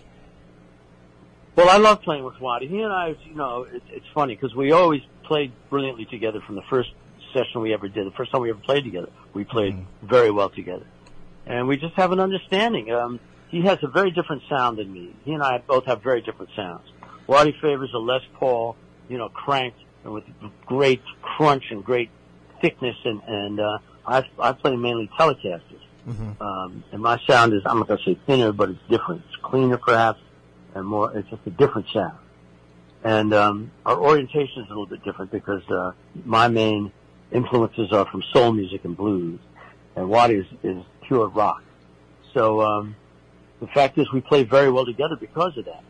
[1.56, 2.66] Well, I love playing with Waddy.
[2.66, 6.56] He and I, you know, it's, it's funny because we always played brilliantly together from
[6.56, 6.90] the first
[7.32, 8.06] session we ever did.
[8.06, 10.86] The first time we ever played together, we played very well together,
[11.46, 12.92] and we just have an understanding.
[12.92, 15.14] Um, he has a very different sound than me.
[15.24, 16.82] He and I both have very different sounds.
[17.26, 18.76] Waddy favors a Les Paul,
[19.08, 20.24] you know, cranked and with
[20.66, 22.10] great crunch and great
[22.60, 25.60] thickness, and and uh, I I play mainly Telecasters.
[26.40, 29.22] Um, and my sound is, I'm not going to say thinner, but it's different.
[29.26, 30.20] It's cleaner perhaps
[30.74, 32.18] and more, it's just a different sound.
[33.02, 35.92] And, um, our orientation is a little bit different because, uh,
[36.24, 36.92] my main
[37.32, 39.40] influences are from soul music and blues
[39.96, 41.62] and Waddy is, is pure rock.
[42.34, 42.96] So, um,
[43.60, 45.84] the fact is we play very well together because of that.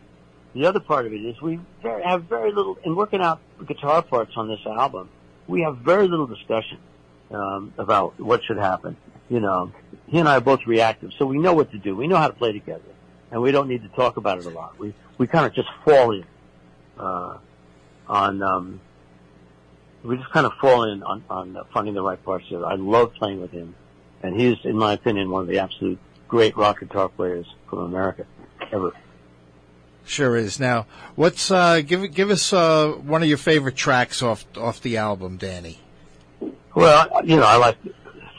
[0.54, 4.02] The other part of it is we very, have very little, in working out guitar
[4.02, 5.08] parts on this album,
[5.48, 6.78] we have very little discussion,
[7.34, 8.96] um, about what should happen.
[9.28, 9.72] You know,
[10.06, 11.96] he and I are both reactive, so we know what to do.
[11.96, 12.82] We know how to play together,
[13.30, 14.78] and we don't need to talk about it a lot.
[14.78, 16.24] We we kind of just fall in
[16.98, 17.38] uh,
[18.08, 18.42] on.
[18.42, 18.80] Um,
[20.02, 22.66] we just kind of fall in on on finding the right parts together.
[22.66, 23.74] I love playing with him,
[24.22, 28.26] and he's, in my opinion, one of the absolute great rock guitar players from America
[28.72, 28.92] ever.
[30.04, 30.60] Sure is.
[30.60, 34.98] Now, what's uh, give give us uh, one of your favorite tracks off off the
[34.98, 35.78] album, Danny?
[36.74, 37.78] Well, you know, I like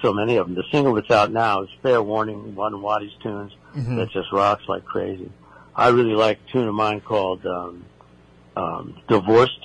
[0.01, 0.55] so many of them.
[0.55, 3.51] The single that's out now is Fair Warning, one of Waddy's tunes
[3.97, 5.31] that just rocks like crazy.
[5.75, 7.85] I really like a tune of mine called um,
[8.55, 9.59] um, Divorced.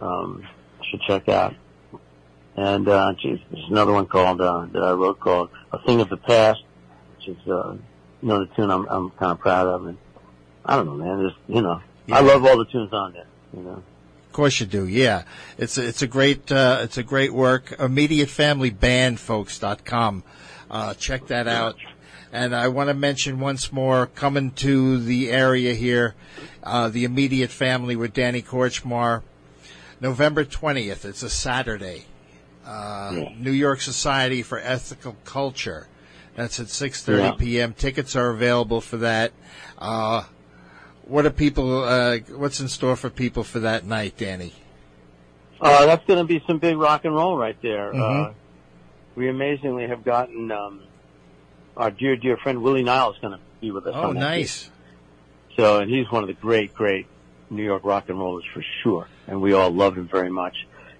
[0.00, 0.46] Um,
[0.90, 1.54] should check out.
[2.56, 6.08] And uh, geez, there's another one called uh, that I wrote called "A Thing of
[6.08, 6.62] the Past,"
[7.16, 7.76] which is uh,
[8.22, 9.86] another tune I'm I'm kind of proud of.
[9.86, 9.98] And
[10.64, 11.18] I don't know, man.
[11.18, 12.16] There's you know, Yeah.
[12.16, 13.26] I love all the tunes on there.
[13.56, 13.82] You know.
[14.30, 14.86] Of course you do.
[14.86, 15.24] Yeah,
[15.58, 17.70] it's a, it's a great uh, it's a great work.
[17.80, 20.22] ImmediateFamilyBandFolks.com.
[20.70, 21.74] Uh, check that out.
[22.32, 26.14] And I want to mention once more, coming to the area here,
[26.62, 29.22] uh, the immediate family with Danny Kortchmar,
[30.00, 31.04] November twentieth.
[31.04, 32.04] It's a Saturday.
[32.64, 33.32] Uh, Yeah.
[33.36, 35.88] New York Society for Ethical Culture.
[36.36, 37.32] That's at six thirty Yeah.
[37.32, 37.72] p.m.
[37.74, 39.32] Tickets are available for that.
[39.76, 40.22] Uh,
[41.10, 41.84] what are people?
[41.84, 44.52] Uh, what's in store for people for that night, Danny?
[45.60, 47.92] Uh, that's going to be some big rock and roll right there.
[47.92, 48.26] Mhm.
[48.28, 48.32] Uh,
[49.14, 50.80] we amazingly have gotten um,
[51.76, 53.94] our dear, dear friend Willie Nile is going to be with us.
[53.94, 54.70] Oh, nice.
[55.56, 57.06] So, and he's one of the great, great
[57.50, 60.54] New York rock and rollers for sure, and we all love him very much.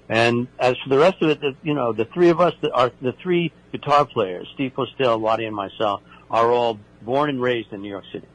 [0.09, 2.73] And as for the rest of it, the, you know, the three of us, that
[2.73, 7.73] are the three guitar players, Steve Postell, Waddy, and myself, are all born and raised
[7.73, 8.27] in New York City,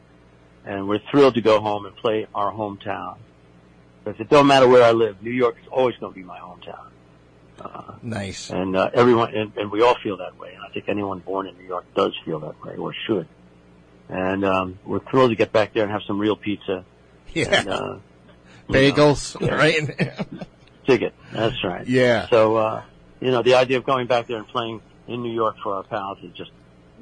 [0.65, 3.17] and we're thrilled to go home and play our hometown.
[4.03, 6.37] Because it don't matter where I live, New York is always going to be my
[6.39, 6.87] hometown.
[7.59, 8.49] Uh, Nice.
[8.49, 10.53] and uh, everyone, and, and we all feel that way.
[10.53, 13.27] And I think anyone born in New York does feel that way, or should.
[14.09, 16.83] And um, we're thrilled to get back there and have some real pizza.
[17.33, 17.59] Yeah.
[17.61, 17.97] And, uh,
[18.69, 19.55] Bagels, Yeah.
[19.55, 19.99] right?
[20.31, 20.39] know,
[20.85, 21.13] dig it.
[21.31, 21.87] That's right.
[21.87, 22.27] yeah.
[22.29, 22.83] So, uh,
[23.21, 25.83] you know, the idea of going back there and playing in New York for our
[25.83, 26.51] pals is just,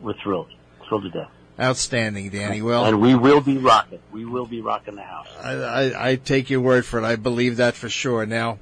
[0.01, 0.49] we're thrilled.
[0.87, 1.31] Thrilled to death.
[1.59, 2.63] Outstanding, Danny.
[2.63, 3.99] Well, and we will be rocking.
[4.11, 5.27] We will be rocking the house.
[5.41, 7.03] I, I, I take your word for it.
[7.03, 8.25] I believe that for sure.
[8.25, 8.57] Now,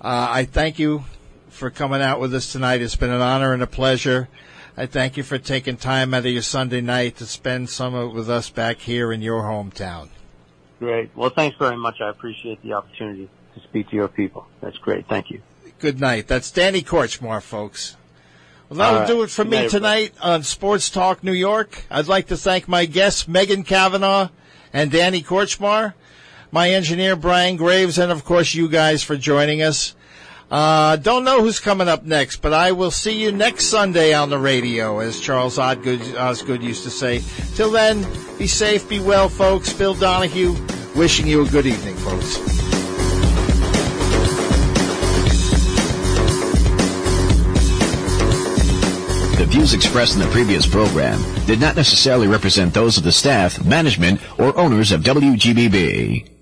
[0.00, 1.04] uh, I thank you
[1.48, 2.82] for coming out with us tonight.
[2.82, 4.28] It's been an honor and a pleasure.
[4.76, 8.10] I thank you for taking time out of your Sunday night to spend some of
[8.10, 10.08] it with us back here in your hometown.
[10.78, 11.10] Great.
[11.16, 12.00] Well, thanks very much.
[12.00, 14.46] I appreciate the opportunity to speak to your people.
[14.60, 15.06] That's great.
[15.08, 15.42] Thank you.
[15.78, 16.28] Good night.
[16.28, 17.96] That's Danny Kortchmar, folks.
[18.68, 19.08] Well, that'll right.
[19.08, 19.68] do it for me everybody.
[19.68, 21.84] tonight on Sports Talk New York.
[21.90, 24.28] I'd like to thank my guests, Megan Cavanagh
[24.72, 25.94] and Danny Kortchmar,
[26.50, 29.94] my engineer, Brian Graves, and of course you guys for joining us.
[30.50, 34.30] Uh, don't know who's coming up next, but I will see you next Sunday on
[34.30, 37.22] the radio, as Charles Osgood, Osgood used to say.
[37.54, 38.06] Till then,
[38.38, 39.72] be safe, be well, folks.
[39.72, 40.54] Phil Donahue,
[40.94, 42.73] wishing you a good evening, folks.
[49.44, 53.62] The views expressed in the previous program did not necessarily represent those of the staff,
[53.62, 56.33] management, or owners of WGBB.